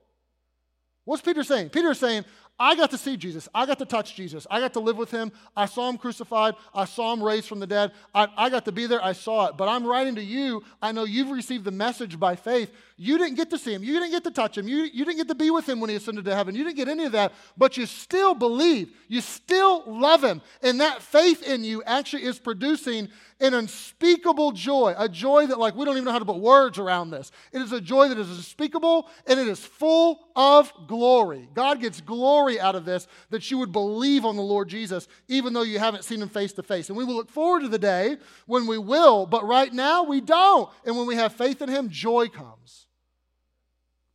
What's 1.04 1.22
Peter 1.22 1.44
saying? 1.44 1.70
Peter 1.70 1.90
is 1.90 1.98
saying, 1.98 2.24
I 2.60 2.74
got 2.74 2.90
to 2.90 2.98
see 2.98 3.16
Jesus. 3.16 3.48
I 3.54 3.66
got 3.66 3.78
to 3.78 3.84
touch 3.84 4.16
Jesus. 4.16 4.46
I 4.50 4.58
got 4.58 4.72
to 4.72 4.80
live 4.80 4.96
with 4.96 5.10
him. 5.10 5.30
I 5.56 5.66
saw 5.66 5.88
him 5.88 5.96
crucified. 5.96 6.54
I 6.74 6.86
saw 6.86 7.12
him 7.12 7.22
raised 7.22 7.46
from 7.46 7.60
the 7.60 7.66
dead. 7.66 7.92
I, 8.14 8.28
I, 8.36 8.50
got 8.50 8.64
to 8.64 8.72
be 8.72 8.86
there. 8.86 9.02
I 9.02 9.12
saw 9.12 9.46
it. 9.46 9.56
But 9.56 9.68
I'm 9.68 9.86
writing 9.86 10.16
to 10.16 10.22
you. 10.22 10.64
I 10.82 10.90
know 10.90 11.04
you've 11.04 11.30
received 11.30 11.64
the 11.64 11.70
message 11.70 12.18
by 12.18 12.34
faith. 12.34 12.72
You 13.00 13.16
didn't 13.16 13.36
get 13.36 13.48
to 13.50 13.58
see 13.58 13.72
him. 13.72 13.84
You 13.84 13.92
didn't 13.94 14.10
get 14.10 14.24
to 14.24 14.32
touch 14.32 14.58
him. 14.58 14.66
You, 14.66 14.78
you 14.78 15.04
didn't 15.04 15.18
get 15.18 15.28
to 15.28 15.36
be 15.36 15.50
with 15.50 15.68
him 15.68 15.78
when 15.78 15.88
he 15.88 15.94
ascended 15.94 16.24
to 16.24 16.34
heaven. 16.34 16.56
You 16.56 16.64
didn't 16.64 16.76
get 16.76 16.88
any 16.88 17.04
of 17.04 17.12
that. 17.12 17.32
But 17.56 17.76
you 17.76 17.86
still 17.86 18.34
believe. 18.34 18.90
You 19.06 19.20
still 19.20 19.84
love 19.86 20.24
him. 20.24 20.42
And 20.62 20.80
that 20.80 21.00
faith 21.00 21.44
in 21.44 21.62
you 21.62 21.80
actually 21.84 22.24
is 22.24 22.40
producing 22.40 23.08
an 23.40 23.54
unspeakable 23.54 24.50
joy, 24.50 24.96
a 24.98 25.08
joy 25.08 25.46
that, 25.46 25.60
like, 25.60 25.76
we 25.76 25.84
don't 25.84 25.94
even 25.94 26.06
know 26.06 26.10
how 26.10 26.18
to 26.18 26.24
put 26.24 26.38
words 26.40 26.76
around 26.76 27.10
this. 27.10 27.30
It 27.52 27.62
is 27.62 27.70
a 27.70 27.80
joy 27.80 28.08
that 28.08 28.18
is 28.18 28.28
unspeakable 28.28 29.08
and 29.28 29.38
it 29.38 29.46
is 29.46 29.60
full 29.60 30.18
of 30.34 30.72
glory. 30.88 31.48
God 31.54 31.80
gets 31.80 32.00
glory 32.00 32.58
out 32.58 32.74
of 32.74 32.84
this 32.84 33.06
that 33.30 33.48
you 33.48 33.58
would 33.58 33.70
believe 33.70 34.24
on 34.24 34.34
the 34.34 34.42
Lord 34.42 34.68
Jesus, 34.68 35.06
even 35.28 35.52
though 35.52 35.62
you 35.62 35.78
haven't 35.78 36.02
seen 36.02 36.20
him 36.20 36.28
face 36.28 36.52
to 36.54 36.64
face. 36.64 36.88
And 36.88 36.98
we 36.98 37.04
will 37.04 37.14
look 37.14 37.30
forward 37.30 37.60
to 37.60 37.68
the 37.68 37.78
day 37.78 38.16
when 38.46 38.66
we 38.66 38.76
will, 38.76 39.24
but 39.24 39.46
right 39.46 39.72
now 39.72 40.02
we 40.02 40.20
don't. 40.20 40.68
And 40.84 40.96
when 40.96 41.06
we 41.06 41.14
have 41.14 41.32
faith 41.32 41.62
in 41.62 41.68
him, 41.68 41.90
joy 41.90 42.26
comes. 42.26 42.87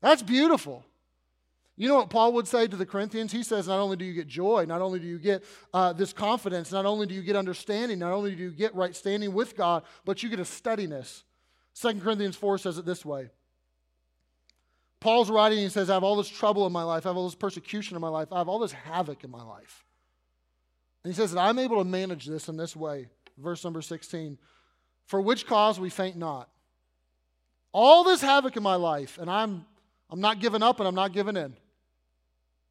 That's 0.03 0.21
beautiful. 0.21 0.85
You 1.77 1.87
know 1.87 1.95
what 1.95 2.09
Paul 2.09 2.33
would 2.33 2.47
say 2.47 2.67
to 2.67 2.75
the 2.75 2.85
Corinthians? 2.85 3.31
He 3.31 3.41
says, 3.41 3.69
Not 3.69 3.79
only 3.79 3.95
do 3.95 4.03
you 4.03 4.13
get 4.13 4.27
joy, 4.27 4.65
not 4.67 4.81
only 4.81 4.99
do 4.99 5.07
you 5.07 5.17
get 5.17 5.45
uh, 5.73 5.93
this 5.93 6.11
confidence, 6.11 6.73
not 6.73 6.85
only 6.85 7.07
do 7.07 7.15
you 7.15 7.23
get 7.23 7.37
understanding, 7.37 7.99
not 7.99 8.11
only 8.11 8.35
do 8.35 8.43
you 8.43 8.51
get 8.51 8.75
right 8.75 8.93
standing 8.93 9.33
with 9.33 9.55
God, 9.55 9.83
but 10.03 10.21
you 10.21 10.29
get 10.29 10.41
a 10.41 10.45
steadiness. 10.45 11.23
2 11.81 12.01
Corinthians 12.01 12.35
4 12.35 12.57
says 12.57 12.77
it 12.77 12.85
this 12.85 13.03
way 13.05 13.31
Paul's 14.99 15.31
writing, 15.31 15.57
he 15.57 15.69
says, 15.69 15.89
I 15.89 15.93
have 15.93 16.03
all 16.03 16.17
this 16.17 16.27
trouble 16.27 16.67
in 16.67 16.73
my 16.73 16.83
life, 16.83 17.05
I 17.05 17.09
have 17.09 17.17
all 17.17 17.25
this 17.25 17.33
persecution 17.33 17.95
in 17.95 18.01
my 18.01 18.09
life, 18.09 18.27
I 18.33 18.39
have 18.39 18.49
all 18.49 18.59
this 18.59 18.73
havoc 18.73 19.23
in 19.23 19.31
my 19.31 19.41
life. 19.41 19.85
And 21.03 21.13
he 21.13 21.15
says 21.15 21.31
that 21.31 21.39
I'm 21.39 21.59
able 21.59 21.77
to 21.77 21.89
manage 21.89 22.25
this 22.25 22.49
in 22.49 22.57
this 22.57 22.75
way. 22.75 23.07
Verse 23.37 23.63
number 23.63 23.81
16 23.81 24.37
For 25.05 25.21
which 25.21 25.47
cause 25.47 25.79
we 25.79 25.89
faint 25.89 26.17
not. 26.17 26.49
All 27.71 28.03
this 28.03 28.21
havoc 28.21 28.57
in 28.57 28.63
my 28.63 28.75
life, 28.75 29.17
and 29.17 29.29
I'm, 29.29 29.65
I'm 30.13 30.21
not 30.21 30.39
giving 30.39 30.61
up 30.61 30.79
and 30.79 30.87
I'm 30.87 30.93
not 30.93 31.11
giving 31.11 31.35
in. 31.35 31.55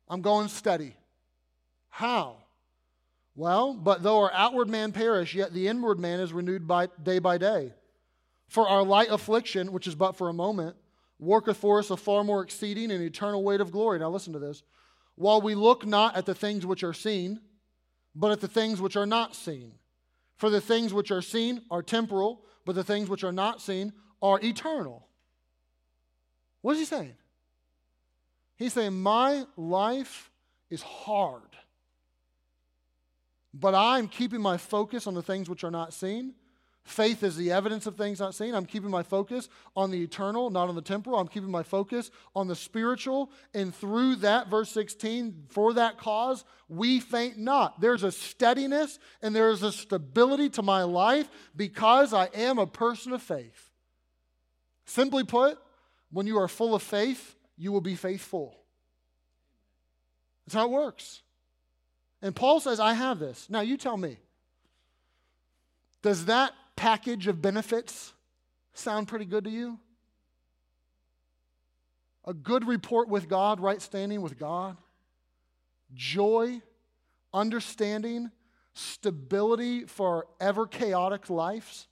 I'm 0.09 0.23
going 0.23 0.47
steady. 0.47 0.95
How? 1.89 2.37
Well, 3.35 3.75
but 3.75 4.05
though 4.05 4.21
our 4.21 4.33
outward 4.33 4.69
man 4.69 4.93
perish, 4.93 5.35
yet 5.35 5.53
the 5.53 5.67
inward 5.67 5.99
man 5.99 6.21
is 6.21 6.33
renewed 6.33 6.69
by 6.69 6.87
day 7.03 7.19
by 7.19 7.39
day. 7.39 7.73
For 8.47 8.69
our 8.69 8.85
light 8.85 9.11
affliction, 9.11 9.73
which 9.73 9.89
is 9.89 9.97
but 9.97 10.13
for 10.13 10.29
a 10.29 10.33
moment, 10.33 10.77
worketh 11.19 11.57
for 11.57 11.81
us 11.81 11.91
a 11.91 11.97
far 11.97 12.23
more 12.23 12.45
exceeding 12.45 12.93
and 12.93 13.03
eternal 13.03 13.43
weight 13.43 13.61
of 13.61 13.73
glory. 13.73 13.99
Now 13.99 14.11
listen 14.11 14.33
to 14.35 14.39
this. 14.39 14.63
While 15.17 15.41
we 15.41 15.57
look 15.57 15.85
not 15.85 16.17
at 16.17 16.27
the 16.27 16.37
things 16.37 16.65
which 16.65 16.85
are 16.85 16.95
seen, 16.95 17.41
but 18.15 18.31
at 18.31 18.41
the 18.41 18.47
things 18.47 18.81
which 18.81 18.95
are 18.95 19.07
not 19.07 19.35
seen. 19.35 19.73
For 20.37 20.49
the 20.49 20.61
things 20.61 20.95
which 20.95 21.11
are 21.11 21.23
seen 21.23 21.63
are 21.73 21.83
temporal, 21.83 22.45
but 22.65 22.77
the 22.77 22.85
things 22.85 23.09
which 23.09 23.25
are 23.25 23.33
not 23.33 23.61
seen 23.61 23.93
are 24.23 24.39
eternal. 24.41 25.09
What 26.61 26.75
is 26.75 26.79
he 26.79 26.85
saying? 26.85 27.15
He's 28.63 28.73
saying, 28.73 29.01
My 29.01 29.45
life 29.57 30.31
is 30.71 30.83
hard, 30.83 31.43
but 33.53 33.75
I'm 33.75 34.09
keeping 34.09 34.41
my 34.41 34.57
focus 34.57 35.07
on 35.07 35.15
the 35.15 35.23
things 35.23 35.49
which 35.49 35.65
are 35.65 35.71
not 35.71 35.93
seen 35.93 36.35
Faith 36.85 37.23
is 37.23 37.37
the 37.37 37.53
evidence 37.53 37.87
of 37.87 37.97
things 37.97 38.19
not 38.19 38.35
seen. 38.35 38.55
I'm 38.55 38.67
keeping 38.67 38.91
my 38.91 39.05
focus 39.05 39.49
on 39.77 39.93
the 39.93 40.03
eternal, 40.03 40.51
not 40.51 40.69
on 40.69 40.75
the 40.75 40.83
temporal. 40.83 41.19
I'm 41.19 41.29
keeping 41.29 41.51
my 41.51 41.63
focus 41.63 42.11
on 42.35 42.49
the 42.49 42.57
spiritual. 42.57 43.31
And 43.55 43.73
through 43.73 44.17
that, 44.17 44.49
verse 44.49 44.71
16, 44.71 45.45
for 45.49 45.75
that 45.75 45.97
cause, 45.97 46.45
we 46.69 46.99
faint 46.99 47.39
not. 47.39 47.81
There's 47.81 48.03
a 48.03 48.11
steadiness 48.11 48.99
and 49.23 49.35
there's 49.35 49.63
a 49.63 49.71
stability 49.71 50.51
to 50.51 50.63
my 50.63 50.83
life 50.83 51.29
because 51.55 52.13
I 52.13 52.27
am 52.35 52.59
a 52.59 52.67
person 52.67 53.13
of 53.13 53.23
faith. 53.23 53.71
Simply 54.85 55.23
put, 55.23 55.59
when 56.11 56.27
you 56.27 56.39
are 56.39 56.49
full 56.49 56.75
of 56.75 56.83
faith, 56.83 57.37
you 57.57 57.73
will 57.73 57.81
be 57.81 57.95
faithful. 57.95 58.57
That's 60.47 60.55
how 60.55 60.67
it 60.67 60.71
works. 60.71 61.23
And 62.21 62.35
Paul 62.35 62.61
says, 62.61 62.81
I 62.81 62.95
have 62.95 63.19
this. 63.19 63.49
Now, 63.51 63.61
you 63.61 63.77
tell 63.77 63.97
me. 63.97 64.19
Does 66.03 66.27
that 66.27 66.53
package 66.77 67.29
of 67.29 67.41
benefits 67.41 68.13
sound 68.75 69.09
pretty 69.09 69.25
good 69.25 69.45
to 69.45 69.51
you? 69.51 69.79
A 72.25 72.35
good 72.35 72.67
report 72.67 73.09
with 73.09 73.29
God, 73.29 73.61
right 73.61 73.83
standing 73.83 74.23
with 74.23 74.39
God, 74.39 74.77
joy, 75.95 76.63
understanding, 77.35 78.31
stability 78.75 79.85
for 79.85 80.27
ever 80.41 80.67
chaotic 80.67 81.29
lives. 81.29 81.89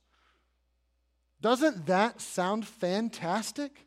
Doesn't 1.40 1.86
that 1.86 2.20
sound 2.20 2.66
fantastic? 2.66 3.86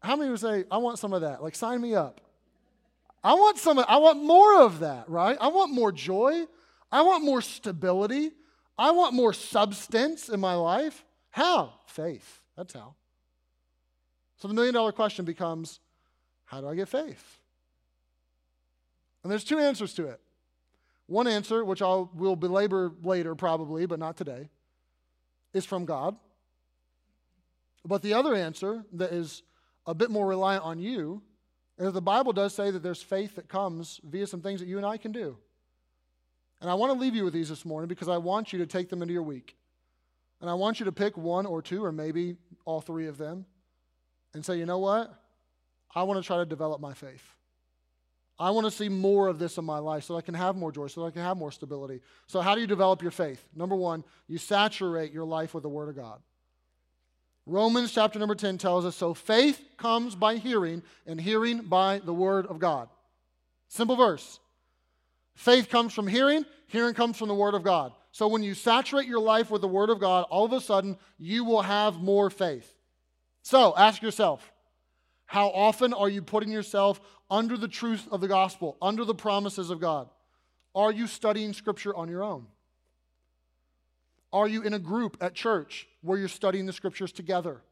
How 0.00 0.16
many 0.16 0.30
would 0.30 0.40
say, 0.40 0.64
I 0.70 0.78
want 0.78 0.98
some 0.98 1.12
of 1.12 1.22
that? 1.22 1.42
Like, 1.42 1.54
sign 1.54 1.80
me 1.80 1.94
up. 1.94 2.20
I 3.22 3.34
want 3.34 3.58
some, 3.58 3.78
I 3.78 3.98
want 3.98 4.22
more 4.22 4.62
of 4.62 4.80
that, 4.80 5.08
right? 5.08 5.36
I 5.40 5.48
want 5.48 5.72
more 5.72 5.92
joy. 5.92 6.46
I 6.90 7.02
want 7.02 7.22
more 7.22 7.42
stability. 7.42 8.32
I 8.78 8.92
want 8.92 9.14
more 9.14 9.34
substance 9.34 10.28
in 10.30 10.40
my 10.40 10.54
life. 10.54 11.04
How? 11.30 11.74
Faith. 11.86 12.40
That's 12.56 12.72
how. 12.72 12.94
So 14.38 14.48
the 14.48 14.54
million 14.54 14.74
dollar 14.74 14.92
question 14.92 15.24
becomes 15.26 15.80
how 16.46 16.62
do 16.62 16.68
I 16.68 16.74
get 16.74 16.88
faith? 16.88 17.38
And 19.22 19.30
there's 19.30 19.44
two 19.44 19.58
answers 19.58 19.92
to 19.94 20.06
it. 20.06 20.20
One 21.06 21.26
answer, 21.26 21.64
which 21.64 21.82
I 21.82 22.04
will 22.14 22.36
belabor 22.36 22.92
later 23.02 23.34
probably, 23.34 23.84
but 23.84 23.98
not 23.98 24.16
today, 24.16 24.48
is 25.52 25.66
from 25.66 25.84
God. 25.84 26.16
But 27.84 28.02
the 28.02 28.14
other 28.14 28.34
answer 28.34 28.84
that 28.94 29.12
is 29.12 29.42
a 29.86 29.94
bit 29.94 30.10
more 30.10 30.26
reliant 30.26 30.64
on 30.64 30.78
you 30.78 31.22
is 31.78 31.92
the 31.92 32.02
Bible 32.02 32.32
does 32.32 32.54
say 32.54 32.70
that 32.70 32.82
there's 32.82 33.02
faith 33.02 33.36
that 33.36 33.48
comes 33.48 34.00
via 34.04 34.26
some 34.26 34.40
things 34.40 34.60
that 34.60 34.66
you 34.66 34.76
and 34.76 34.86
I 34.86 34.96
can 34.96 35.12
do. 35.12 35.36
And 36.60 36.68
I 36.68 36.74
want 36.74 36.92
to 36.92 36.98
leave 36.98 37.14
you 37.14 37.24
with 37.24 37.32
these 37.32 37.48
this 37.48 37.64
morning 37.64 37.88
because 37.88 38.08
I 38.08 38.18
want 38.18 38.52
you 38.52 38.58
to 38.58 38.66
take 38.66 38.90
them 38.90 39.00
into 39.00 39.14
your 39.14 39.22
week. 39.22 39.56
And 40.40 40.50
I 40.50 40.54
want 40.54 40.78
you 40.78 40.84
to 40.86 40.92
pick 40.92 41.16
one 41.16 41.46
or 41.46 41.62
two 41.62 41.84
or 41.84 41.92
maybe 41.92 42.36
all 42.64 42.80
three 42.80 43.06
of 43.06 43.18
them 43.18 43.46
and 44.34 44.44
say, 44.44 44.56
you 44.56 44.66
know 44.66 44.78
what? 44.78 45.14
I 45.94 46.02
want 46.02 46.22
to 46.22 46.26
try 46.26 46.36
to 46.36 46.46
develop 46.46 46.80
my 46.80 46.92
faith. 46.92 47.24
I 48.38 48.50
want 48.50 48.64
to 48.64 48.70
see 48.70 48.88
more 48.88 49.28
of 49.28 49.38
this 49.38 49.58
in 49.58 49.66
my 49.66 49.78
life 49.78 50.04
so 50.04 50.16
I 50.16 50.22
can 50.22 50.32
have 50.32 50.56
more 50.56 50.72
joy, 50.72 50.86
so 50.86 51.04
I 51.04 51.10
can 51.10 51.20
have 51.20 51.36
more 51.36 51.52
stability. 51.52 52.00
So, 52.26 52.40
how 52.40 52.54
do 52.54 52.62
you 52.62 52.66
develop 52.66 53.02
your 53.02 53.10
faith? 53.10 53.46
Number 53.54 53.76
one, 53.76 54.02
you 54.28 54.38
saturate 54.38 55.12
your 55.12 55.26
life 55.26 55.52
with 55.52 55.62
the 55.62 55.68
Word 55.68 55.90
of 55.90 55.96
God. 55.96 56.20
Romans 57.50 57.90
chapter 57.92 58.20
number 58.20 58.36
10 58.36 58.58
tells 58.58 58.84
us 58.84 58.94
so 58.94 59.12
faith 59.12 59.60
comes 59.76 60.14
by 60.14 60.36
hearing, 60.36 60.84
and 61.04 61.20
hearing 61.20 61.62
by 61.62 62.00
the 62.04 62.14
Word 62.14 62.46
of 62.46 62.60
God. 62.60 62.88
Simple 63.66 63.96
verse. 63.96 64.38
Faith 65.34 65.68
comes 65.68 65.92
from 65.92 66.06
hearing, 66.06 66.46
hearing 66.68 66.94
comes 66.94 67.16
from 67.16 67.26
the 67.26 67.34
Word 67.34 67.54
of 67.54 67.64
God. 67.64 67.92
So 68.12 68.28
when 68.28 68.44
you 68.44 68.54
saturate 68.54 69.08
your 69.08 69.18
life 69.18 69.50
with 69.50 69.62
the 69.62 69.68
Word 69.68 69.90
of 69.90 69.98
God, 69.98 70.26
all 70.30 70.44
of 70.44 70.52
a 70.52 70.60
sudden 70.60 70.96
you 71.18 71.44
will 71.44 71.62
have 71.62 71.96
more 71.96 72.30
faith. 72.30 72.72
So 73.42 73.74
ask 73.76 74.00
yourself, 74.00 74.52
how 75.26 75.48
often 75.48 75.92
are 75.92 76.08
you 76.08 76.22
putting 76.22 76.52
yourself 76.52 77.00
under 77.28 77.56
the 77.56 77.68
truth 77.68 78.06
of 78.12 78.20
the 78.20 78.28
gospel, 78.28 78.76
under 78.80 79.04
the 79.04 79.14
promises 79.14 79.70
of 79.70 79.80
God? 79.80 80.08
Are 80.72 80.92
you 80.92 81.08
studying 81.08 81.52
Scripture 81.52 81.96
on 81.96 82.08
your 82.08 82.22
own? 82.22 82.46
Are 84.32 84.48
you 84.48 84.62
in 84.62 84.74
a 84.74 84.78
group 84.78 85.16
at 85.20 85.34
church 85.34 85.88
where 86.02 86.18
you're 86.18 86.28
studying 86.28 86.66
the 86.66 86.72
Scriptures 86.72 87.12
together? 87.12 87.62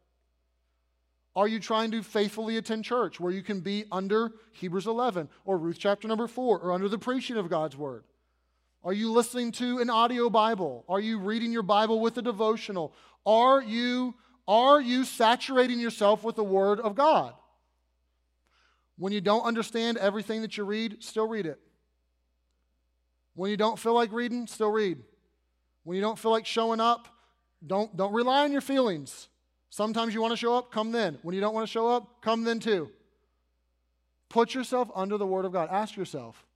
Are 1.36 1.46
you 1.46 1.60
trying 1.60 1.92
to 1.92 2.02
faithfully 2.02 2.56
attend 2.56 2.84
church 2.84 3.20
where 3.20 3.32
you 3.32 3.42
can 3.42 3.60
be 3.60 3.84
under 3.92 4.32
Hebrews 4.52 4.86
11 4.88 5.28
or 5.44 5.56
Ruth 5.56 5.76
chapter 5.78 6.08
number 6.08 6.26
4 6.26 6.58
or 6.58 6.72
under 6.72 6.88
the 6.88 6.98
preaching 6.98 7.36
of 7.36 7.48
God's 7.48 7.76
word? 7.76 8.02
Are 8.82 8.92
you 8.92 9.12
listening 9.12 9.52
to 9.52 9.78
an 9.78 9.90
audio 9.90 10.30
Bible? 10.30 10.84
Are 10.88 11.00
you 11.00 11.18
reading 11.18 11.52
your 11.52 11.62
Bible 11.62 12.00
with 12.00 12.16
a 12.18 12.22
devotional? 12.22 12.92
Are 13.24 13.62
you 13.62 14.14
are 14.48 14.80
you 14.80 15.04
saturating 15.04 15.78
yourself 15.78 16.24
with 16.24 16.36
the 16.36 16.42
word 16.42 16.80
of 16.80 16.94
God? 16.94 17.34
When 18.96 19.12
you 19.12 19.20
don't 19.20 19.42
understand 19.42 19.98
everything 19.98 20.40
that 20.40 20.56
you 20.56 20.64
read, 20.64 21.02
still 21.04 21.28
read 21.28 21.44
it. 21.44 21.60
When 23.34 23.50
you 23.50 23.58
don't 23.58 23.78
feel 23.78 23.92
like 23.92 24.10
reading, 24.10 24.46
still 24.46 24.70
read. 24.70 24.98
When 25.88 25.94
you 25.94 26.02
don't 26.02 26.18
feel 26.18 26.32
like 26.32 26.44
showing 26.44 26.80
up, 26.80 27.08
don't, 27.66 27.96
don't 27.96 28.12
rely 28.12 28.44
on 28.44 28.52
your 28.52 28.60
feelings. 28.60 29.28
Sometimes 29.70 30.12
you 30.12 30.20
want 30.20 30.32
to 30.32 30.36
show 30.36 30.54
up, 30.54 30.70
come 30.70 30.92
then. 30.92 31.18
When 31.22 31.34
you 31.34 31.40
don't 31.40 31.54
want 31.54 31.66
to 31.66 31.72
show 31.72 31.88
up, 31.88 32.20
come 32.20 32.44
then 32.44 32.60
too. 32.60 32.90
Put 34.28 34.54
yourself 34.54 34.90
under 34.94 35.16
the 35.16 35.26
Word 35.26 35.46
of 35.46 35.52
God. 35.54 35.70
Ask 35.72 35.96
yourself, 35.96 36.46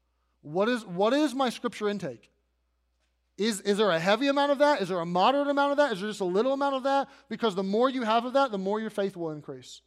what 0.43 0.69
is, 0.69 0.85
what 0.85 1.15
is 1.15 1.35
my 1.35 1.49
scripture 1.49 1.89
intake? 1.89 2.29
Is, 3.39 3.63
is 3.63 3.79
there 3.79 3.89
a 3.89 3.99
heavy 3.99 4.29
amount 4.29 4.53
of 4.53 4.59
that? 4.59 4.83
Is 4.83 4.91
there 4.91 5.01
a 5.01 5.07
moderate 5.07 5.49
amount 5.49 5.71
of 5.71 5.79
that? 5.79 5.93
Is 5.93 6.03
there 6.03 6.11
just 6.11 6.21
a 6.21 6.27
little 6.27 6.53
amount 6.53 6.75
of 6.75 6.83
that? 6.83 7.09
Because 7.31 7.55
the 7.55 7.63
more 7.63 7.89
you 7.89 8.03
have 8.03 8.27
of 8.27 8.35
that, 8.35 8.53
the 8.53 8.59
more 8.59 8.81
your 8.81 8.91
faith 8.91 9.17
will 9.17 9.31
increase. 9.31 9.81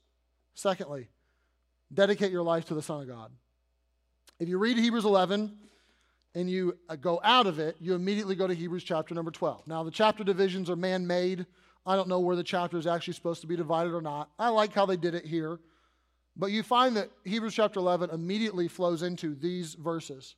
Secondly, 0.56 1.08
dedicate 1.94 2.32
your 2.32 2.42
life 2.42 2.66
to 2.66 2.74
the 2.74 2.82
Son 2.82 3.00
of 3.00 3.08
God. 3.08 3.32
If 4.40 4.50
you 4.50 4.58
read 4.58 4.80
Hebrews 4.80 5.06
11 5.06 5.56
and 6.36 6.50
you 6.50 6.78
uh, 6.90 6.98
go 6.98 7.20
out 7.24 7.48
of 7.48 7.58
it, 7.60 7.78
you 7.80 7.96
immediately 7.96 8.36
go 8.36 8.46
to 8.46 8.54
Hebrews 8.54 8.84
chapter 8.84 9.16
number 9.16 9.32
12. 9.32 9.68
Now, 9.68 9.84
the 9.84 9.92
chapter 9.92 10.24
divisions 10.24 10.70
are 10.70 10.76
man 10.76 11.08
made. 11.08 11.46
I 11.86 11.96
don't 11.96 12.10
know 12.10 12.20
where 12.20 12.36
the 12.36 12.44
chapter 12.44 12.78
is 12.78 12.86
actually 12.86 13.14
supposed 13.14 13.42
to 13.42 13.48
be 13.48 13.56
divided 13.56 13.94
or 13.94 14.02
not. 14.02 14.30
I 14.38 14.50
like 14.50 14.74
how 14.74 14.86
they 14.86 14.98
did 14.98 15.16
it 15.16 15.26
here. 15.26 15.60
But 16.36 16.48
you 16.48 16.62
find 16.62 16.98
that 16.98 17.10
Hebrews 17.24 17.56
chapter 17.56 17.80
11 17.80 18.10
immediately 18.10 18.68
flows 18.68 19.02
into 19.02 19.34
these 19.34 19.74
verses. 19.76 20.36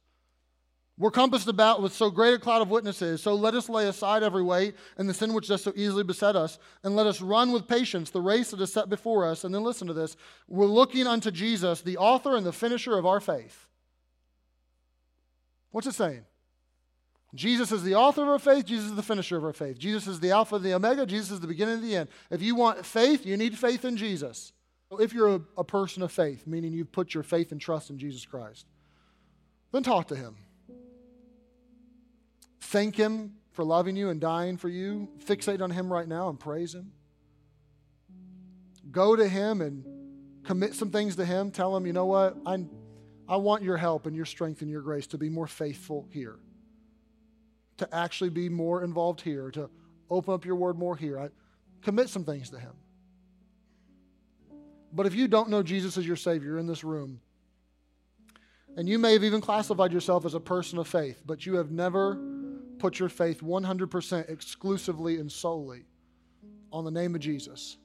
We're 0.99 1.11
compassed 1.11 1.47
about 1.47 1.81
with 1.81 1.93
so 1.93 2.09
great 2.09 2.33
a 2.33 2.39
cloud 2.39 2.61
of 2.61 2.69
witnesses, 2.69 3.21
so 3.21 3.35
let 3.35 3.53
us 3.53 3.69
lay 3.69 3.87
aside 3.87 4.23
every 4.23 4.41
weight 4.41 4.75
and 4.97 5.07
the 5.07 5.13
sin 5.13 5.33
which 5.33 5.47
does 5.47 5.63
so 5.63 5.71
easily 5.75 6.03
beset 6.03 6.35
us, 6.35 6.57
and 6.83 6.95
let 6.95 7.05
us 7.05 7.21
run 7.21 7.51
with 7.51 7.67
patience 7.67 8.09
the 8.09 8.21
race 8.21 8.49
that 8.49 8.61
is 8.61 8.73
set 8.73 8.89
before 8.89 9.25
us. 9.25 9.43
And 9.43 9.53
then 9.53 9.63
listen 9.63 9.87
to 9.87 9.93
this 9.93 10.17
we're 10.47 10.65
looking 10.65 11.05
unto 11.05 11.31
Jesus, 11.31 11.81
the 11.81 11.97
author 11.97 12.35
and 12.35 12.45
the 12.45 12.53
finisher 12.53 12.97
of 12.97 13.05
our 13.05 13.19
faith. 13.19 13.66
What's 15.71 15.87
it 15.87 15.95
saying? 15.95 16.25
Jesus 17.35 17.71
is 17.71 17.83
the 17.83 17.95
author 17.95 18.23
of 18.23 18.29
our 18.29 18.39
faith. 18.39 18.65
Jesus 18.65 18.85
is 18.85 18.95
the 18.95 19.03
finisher 19.03 19.37
of 19.37 19.43
our 19.43 19.53
faith. 19.53 19.77
Jesus 19.77 20.07
is 20.07 20.19
the 20.19 20.31
Alpha 20.31 20.55
and 20.55 20.65
the 20.65 20.73
Omega. 20.73 21.05
Jesus 21.05 21.31
is 21.31 21.39
the 21.39 21.47
beginning 21.47 21.75
and 21.75 21.83
the 21.83 21.95
end. 21.95 22.09
If 22.31 22.41
you 22.41 22.55
want 22.55 22.85
faith, 22.85 23.25
you 23.25 23.35
need 23.37 23.57
faith 23.57 23.83
in 23.83 23.97
Jesus. 23.97 24.53
If 24.91 25.13
you're 25.13 25.35
a, 25.35 25.41
a 25.57 25.63
person 25.63 26.01
of 26.03 26.11
faith, 26.11 26.47
meaning 26.47 26.71
you've 26.71 26.91
put 26.91 27.13
your 27.13 27.23
faith 27.23 27.51
and 27.51 27.59
trust 27.59 27.89
in 27.89 27.99
Jesus 27.99 28.25
Christ, 28.25 28.65
then 29.71 29.83
talk 29.83 30.07
to 30.07 30.15
Him. 30.15 30.37
Thank 32.61 32.95
Him 32.95 33.33
for 33.51 33.65
loving 33.65 33.97
you 33.97 34.09
and 34.09 34.21
dying 34.21 34.55
for 34.55 34.69
you. 34.69 35.09
Fixate 35.25 35.61
on 35.61 35.71
Him 35.71 35.91
right 35.91 36.07
now 36.07 36.29
and 36.29 36.39
praise 36.39 36.73
Him. 36.73 36.93
Go 38.89 39.17
to 39.17 39.27
Him 39.27 39.61
and 39.61 39.83
commit 40.45 40.73
some 40.73 40.91
things 40.91 41.17
to 41.17 41.25
Him. 41.25 41.51
Tell 41.51 41.75
Him, 41.75 41.85
you 41.85 41.91
know 41.91 42.05
what? 42.05 42.37
I, 42.45 42.65
I 43.27 43.37
want 43.37 43.63
your 43.63 43.77
help 43.77 44.05
and 44.05 44.15
your 44.15 44.25
strength 44.25 44.61
and 44.61 44.71
your 44.71 44.81
grace 44.81 45.07
to 45.07 45.17
be 45.17 45.29
more 45.29 45.47
faithful 45.47 46.07
here 46.11 46.39
to 47.77 47.95
actually 47.95 48.29
be 48.29 48.49
more 48.49 48.83
involved 48.83 49.21
here, 49.21 49.51
to 49.51 49.69
open 50.09 50.33
up 50.33 50.45
your 50.45 50.55
word 50.55 50.77
more 50.77 50.95
here. 50.95 51.19
I 51.19 51.29
commit 51.81 52.09
some 52.09 52.23
things 52.23 52.49
to 52.49 52.59
Him. 52.59 52.73
But 54.91 55.05
if 55.05 55.13
you 55.13 55.27
don't 55.27 55.49
know 55.49 55.63
Jesus 55.63 55.97
as 55.97 56.07
your 56.07 56.15
Savior 56.15 56.57
in 56.57 56.65
this 56.65 56.83
room, 56.83 57.21
and 58.75 58.87
you 58.87 58.99
may 58.99 59.13
have 59.13 59.23
even 59.23 59.41
classified 59.41 59.91
yourself 59.91 60.25
as 60.25 60.33
a 60.33 60.39
person 60.39 60.77
of 60.77 60.87
faith, 60.87 61.21
but 61.25 61.45
you 61.45 61.55
have 61.55 61.71
never 61.71 62.19
put 62.79 62.99
your 62.99 63.09
faith 63.09 63.41
100% 63.41 64.29
exclusively 64.29 65.19
and 65.19 65.31
solely 65.31 65.85
on 66.71 66.85
the 66.85 66.91
name 66.91 67.15
of 67.15 67.21
Jesus, 67.21 67.77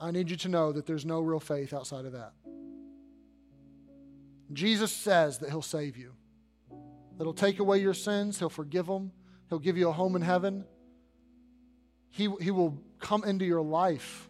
I 0.00 0.10
need 0.10 0.30
you 0.30 0.36
to 0.36 0.48
know 0.48 0.72
that 0.72 0.86
there's 0.86 1.04
no 1.04 1.20
real 1.20 1.40
faith 1.40 1.72
outside 1.72 2.04
of 2.04 2.12
that. 2.12 2.32
Jesus 4.52 4.92
says 4.92 5.38
that 5.38 5.50
He'll 5.50 5.62
save 5.62 5.96
you 5.96 6.14
that 7.18 7.24
He'll 7.24 7.34
take 7.34 7.58
away 7.58 7.78
your 7.78 7.94
sins. 7.94 8.38
He'll 8.38 8.48
forgive 8.48 8.86
them. 8.86 9.12
He'll 9.48 9.58
give 9.58 9.76
you 9.76 9.88
a 9.88 9.92
home 9.92 10.16
in 10.16 10.22
heaven. 10.22 10.64
He, 12.10 12.28
he 12.40 12.50
will 12.50 12.80
come 13.00 13.24
into 13.24 13.44
your 13.44 13.60
life. 13.60 14.28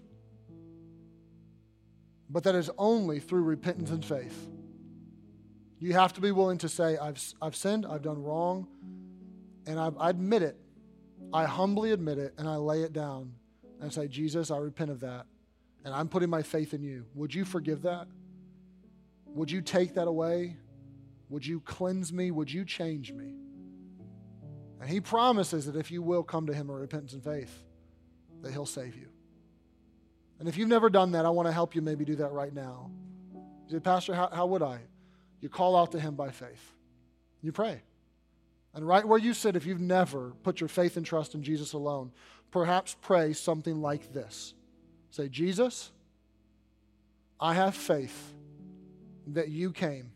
But 2.31 2.44
that 2.44 2.54
is 2.54 2.70
only 2.76 3.20
through 3.20 3.42
repentance 3.42 3.90
and 3.90 4.04
faith. 4.04 4.48
You 5.78 5.92
have 5.92 6.12
to 6.14 6.20
be 6.20 6.33
willing 6.33 6.59
to 6.59 6.68
say, 6.68 6.96
I've, 6.96 7.22
I've 7.40 7.54
sinned, 7.54 7.87
I've 7.87 8.02
done 8.02 8.22
wrong, 8.22 8.66
and 9.66 9.78
I've, 9.78 9.96
I 9.98 10.11
admit 10.11 10.42
it. 10.42 10.57
I 11.33 11.44
humbly 11.44 11.92
admit 11.92 12.18
it 12.18 12.35
and 12.38 12.48
I 12.48 12.57
lay 12.57 12.83
it 12.83 12.92
down 12.92 13.35
and 13.81 13.92
say, 13.92 14.09
Jesus, 14.09 14.50
I 14.50 14.57
repent 14.57 14.90
of 14.90 15.00
that. 15.00 15.26
And 15.85 15.94
I'm 15.94 16.09
putting 16.09 16.31
my 16.31 16.42
faith 16.42 16.74
in 16.74 16.83
you. 16.83 17.04
Would 17.14 17.35
you 17.35 17.44
forgive 17.44 17.83
that? 17.83 18.09
Would 19.35 19.51
you 19.51 19.61
take 19.61 19.95
that 19.95 20.09
away? 20.09 20.57
Would 21.29 21.47
you 21.47 21.61
cleanse 21.61 22.12
me? 22.12 22.31
Would 22.31 22.51
you 22.51 22.64
change 22.64 23.12
me? 23.12 23.35
And 24.81 24.88
he 24.88 25.01
promises 25.01 25.67
that 25.67 25.77
if 25.77 25.91
you 25.91 26.03
will 26.03 26.23
come 26.23 26.47
to 26.47 26.55
him 26.55 26.71
in 26.71 26.77
repentance 26.77 27.12
and 27.12 27.23
faith, 27.23 27.64
that 28.43 28.53
he'll 28.53 28.67
save 28.67 28.97
you. 28.97 29.09
And 30.38 30.49
if 30.49 30.57
you've 30.57 30.69
never 30.69 30.88
done 30.88 31.12
that, 31.12 31.27
I 31.27 31.31
want 31.31 31.49
to 31.49 31.53
help 31.53 31.75
you 31.75 31.83
maybe 31.83 32.05
do 32.05 32.17
that 32.17 32.33
right 32.33 32.55
now. 32.55 32.91
You 33.35 33.77
say, 33.77 33.81
Pastor, 33.81 34.14
how, 34.14 34.29
how 34.33 34.47
would 34.47 34.62
I? 34.62 34.79
You 35.41 35.49
call 35.49 35.77
out 35.77 35.93
to 35.93 36.01
him 36.01 36.14
by 36.14 36.31
faith. 36.31 36.75
You 37.43 37.53
pray. 37.53 37.83
And 38.75 38.87
right 38.87 39.07
where 39.07 39.19
you 39.19 39.35
sit, 39.35 39.57
if 39.57 39.67
you've 39.67 39.81
never 39.81 40.33
put 40.43 40.61
your 40.61 40.69
faith 40.69 40.97
and 40.97 41.05
trust 41.05 41.35
in 41.35 41.43
Jesus 41.43 41.73
alone, 41.73 42.12
perhaps 42.51 42.97
pray 43.01 43.33
something 43.33 43.81
like 43.81 44.12
this 44.12 44.55
Say, 45.11 45.29
Jesus, 45.29 45.91
I 47.41 47.55
have 47.55 47.75
faith 47.75 48.35
that 49.35 49.49
you 49.49 49.73
came. 49.73 50.12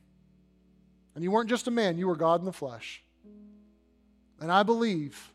And 1.15 1.23
you 1.23 1.31
weren't 1.31 1.51
just 1.51 1.67
a 1.69 1.71
man, 1.71 1.99
you 1.99 2.07
were 2.07 2.17
God 2.17 2.41
in 2.41 2.47
the 2.47 2.53
flesh. 2.53 3.03
And 4.41 4.51
I 4.51 4.63
believe 4.63 5.33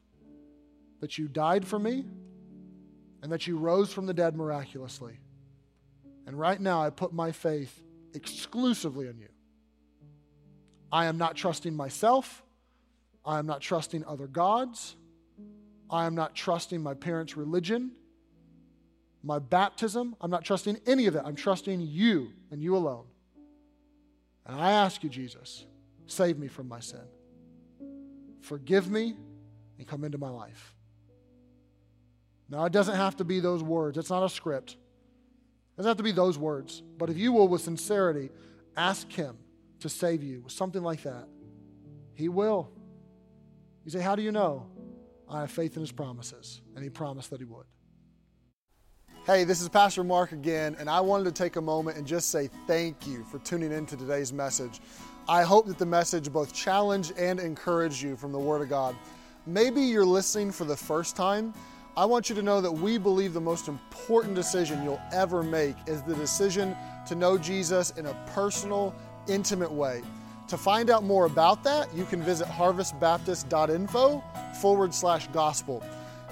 that 1.00 1.18
you 1.18 1.28
died 1.28 1.66
for 1.66 1.80
me 1.80 2.06
and 3.22 3.32
that 3.32 3.48
you 3.48 3.58
rose 3.58 3.94
from 3.94 4.06
the 4.06 4.14
dead 4.14 4.36
miraculously. 4.36 5.20
And 6.26 6.38
right 6.38 6.60
now, 6.60 6.82
I 6.82 6.90
put 6.90 7.14
my 7.14 7.32
faith 7.32 7.82
exclusively 8.14 9.08
in 9.08 9.18
you. 9.18 9.30
I 10.92 11.06
am 11.06 11.18
not 11.18 11.36
trusting 11.36 11.76
myself. 11.76 12.44
I 13.26 13.40
am 13.40 13.46
not 13.46 13.62
trusting 13.62 14.06
other 14.06 14.28
gods. 14.28 14.96
I 15.90 16.06
am 16.06 16.16
not 16.16 16.36
trusting 16.36 16.82
my 16.82 16.94
parents' 16.94 17.38
religion, 17.38 17.92
my 19.24 19.40
baptism. 19.40 20.16
I'm 20.20 20.32
not 20.32 20.44
trusting 20.44 20.80
any 20.86 21.06
of 21.06 21.14
that. 21.14 21.26
I'm 21.26 21.36
trusting 21.36 21.80
you 21.82 22.34
and 22.52 22.62
you 22.62 22.76
alone. 22.76 23.06
And 24.48 24.60
I 24.60 24.72
ask 24.72 25.04
you, 25.04 25.10
Jesus, 25.10 25.66
save 26.08 26.40
me 26.40 26.48
from 26.48 26.70
my 26.70 26.80
sin. 26.80 27.04
Forgive 28.42 28.90
me 28.90 29.16
and 29.78 29.86
come 29.86 30.06
into 30.06 30.18
my 30.18 30.30
life. 30.30 30.74
Now, 32.50 32.64
it 32.64 32.72
doesn't 32.72 32.96
have 32.96 33.18
to 33.18 33.26
be 33.26 33.42
those 33.42 33.62
words, 33.62 33.98
it's 33.98 34.10
not 34.10 34.24
a 34.24 34.30
script. 34.30 34.72
It 34.72 35.82
doesn't 35.82 35.90
have 35.90 35.98
to 35.98 36.04
be 36.04 36.14
those 36.14 36.40
words. 36.40 36.82
But 36.98 37.12
if 37.12 37.18
you 37.18 37.34
will, 37.34 37.48
with 37.48 37.62
sincerity, 37.62 38.32
ask 38.76 39.12
Him 39.12 39.38
to 39.82 39.90
save 39.90 40.24
you 40.24 40.42
with 40.42 40.54
something 40.54 40.82
like 40.82 41.04
that, 41.04 41.28
He 42.16 42.30
will. 42.30 42.72
You 43.86 43.92
say, 43.92 44.00
How 44.00 44.16
do 44.16 44.24
you 44.24 44.32
know? 44.32 44.66
I 45.30 45.42
have 45.42 45.52
faith 45.52 45.76
in 45.76 45.82
His 45.82 45.92
promises, 45.92 46.62
and 46.74 46.84
He 46.84 46.90
promised 46.90 47.30
that 47.30 47.40
He 47.40 47.46
would. 47.46 47.66
Hey, 49.28 49.44
this 49.44 49.60
is 49.60 49.68
Pastor 49.68 50.06
Mark 50.06 50.32
again, 50.32 50.78
and 50.80 50.90
I 50.90 51.02
wanted 51.02 51.26
to 51.26 51.34
take 51.34 51.58
a 51.58 51.62
moment 51.62 51.98
and 51.98 52.08
just 52.08 52.30
say 52.30 52.50
thank 52.66 53.06
you 53.06 53.26
for 53.26 53.40
tuning 53.40 53.74
in 53.74 53.86
to 53.88 53.98
today's 53.98 54.32
message. 54.32 54.80
I 55.28 55.44
hope 55.44 55.68
that 55.68 55.78
the 55.78 55.86
message 55.86 56.32
both 56.32 56.54
challenged 56.54 57.12
and 57.18 57.38
encouraged 57.38 58.02
you 58.02 58.16
from 58.16 58.32
the 58.32 58.40
Word 58.40 58.62
of 58.62 58.70
God. 58.70 58.96
Maybe 59.46 59.82
you're 59.82 60.06
listening 60.06 60.50
for 60.50 60.64
the 60.64 60.78
first 60.78 61.18
time. 61.18 61.54
I 61.98 62.06
want 62.06 62.30
you 62.30 62.38
to 62.38 62.42
know 62.42 62.62
that 62.62 62.72
we 62.72 62.98
believe 62.98 63.34
the 63.34 63.42
most 63.42 63.68
important 63.68 64.34
decision 64.34 64.82
you'll 64.82 65.02
ever 65.12 65.44
make 65.44 65.76
is 65.88 66.02
the 66.04 66.16
decision 66.16 66.74
to 67.06 67.14
know 67.14 67.38
Jesus 67.38 67.92
in 67.98 68.06
a 68.06 68.14
personal, 68.28 68.96
intimate 69.28 69.74
way. 69.74 70.04
To 70.48 70.58
find 70.58 70.90
out 70.90 71.04
more 71.04 71.26
about 71.26 71.66
that, 71.66 71.94
you 71.94 72.06
can 72.06 72.24
visit 72.24 72.48
harvestbaptist.info 72.48 74.24
forward 74.62 74.94
slash 74.94 75.28
gospel. 75.34 75.84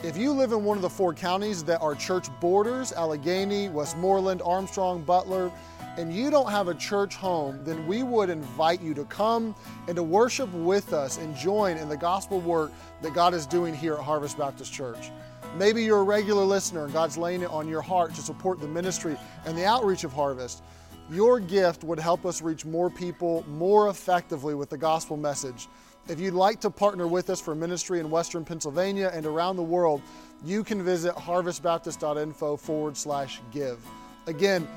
If 0.06 0.18
you 0.18 0.34
live 0.34 0.52
in 0.52 0.64
one 0.64 0.78
of 0.78 0.84
the 0.84 0.90
four 0.90 1.16
counties 1.16 1.64
that 1.64 1.82
are 1.82 1.96
church 1.96 2.28
borders 2.40 2.94
Allegheny, 2.94 3.70
Westmoreland, 3.70 4.40
Armstrong, 4.46 5.02
Butler 5.02 5.52
and 5.98 6.14
you 6.14 6.30
don't 6.30 6.52
have 6.52 6.68
a 6.68 6.76
church 6.76 7.16
home, 7.16 7.60
then 7.64 7.88
we 7.88 8.04
would 8.04 8.30
invite 8.30 8.82
you 8.82 8.94
to 8.94 9.06
come 9.06 9.56
and 9.88 9.96
to 9.96 10.04
worship 10.04 10.54
with 10.54 10.94
us 10.94 11.18
and 11.18 11.36
join 11.36 11.78
in 11.78 11.90
the 11.90 11.98
gospel 11.98 12.40
work 12.40 12.72
that 13.02 13.16
God 13.16 13.34
is 13.34 13.48
doing 13.48 13.74
here 13.74 13.96
at 13.96 14.02
Harvest 14.02 14.38
Baptist 14.38 14.72
Church. 14.72 15.10
Maybe 15.58 15.84
you're 15.84 16.02
a 16.02 16.04
regular 16.04 16.44
listener 16.44 16.84
and 16.84 16.94
God's 16.94 17.18
laying 17.18 17.42
it 17.42 17.50
on 17.50 17.68
your 17.68 17.82
heart 17.82 18.14
to 18.14 18.22
support 18.22 18.62
the 18.62 18.68
ministry 18.68 19.18
and 19.46 19.58
the 19.58 19.66
outreach 19.66 20.04
of 20.04 20.14
Harvest. 20.14 20.62
Your 21.10 21.40
gift 21.40 21.84
would 21.84 22.00
help 22.00 22.26
us 22.26 22.42
reach 22.42 22.66
more 22.66 22.90
people 22.90 23.46
more 23.48 23.90
effectively 23.90 24.56
with 24.56 24.70
the 24.70 24.78
gospel 24.78 25.18
message. 25.18 25.68
If 26.08 26.20
you'd 26.20 26.34
like 26.34 26.60
to 26.62 26.70
partner 26.70 27.08
with 27.08 27.30
us 27.30 27.42
for 27.42 27.56
ministry 27.56 28.00
in 28.00 28.10
Western 28.10 28.46
Pennsylvania 28.46 29.12
and 29.14 29.26
around 29.26 29.56
the 29.56 29.64
world, 29.64 30.02
you 30.44 30.64
can 30.64 30.84
visit 30.84 31.16
harvestbaptist.info 31.16 32.58
forward 32.58 32.98
slash 32.98 33.42
give. 33.52 33.80
Again, 34.28 34.68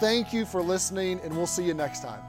thank 0.00 0.32
you 0.32 0.44
for 0.44 0.62
listening, 0.62 1.20
and 1.20 1.34
we'll 1.36 1.46
see 1.46 1.64
you 1.64 1.74
next 1.74 2.02
time. 2.02 2.20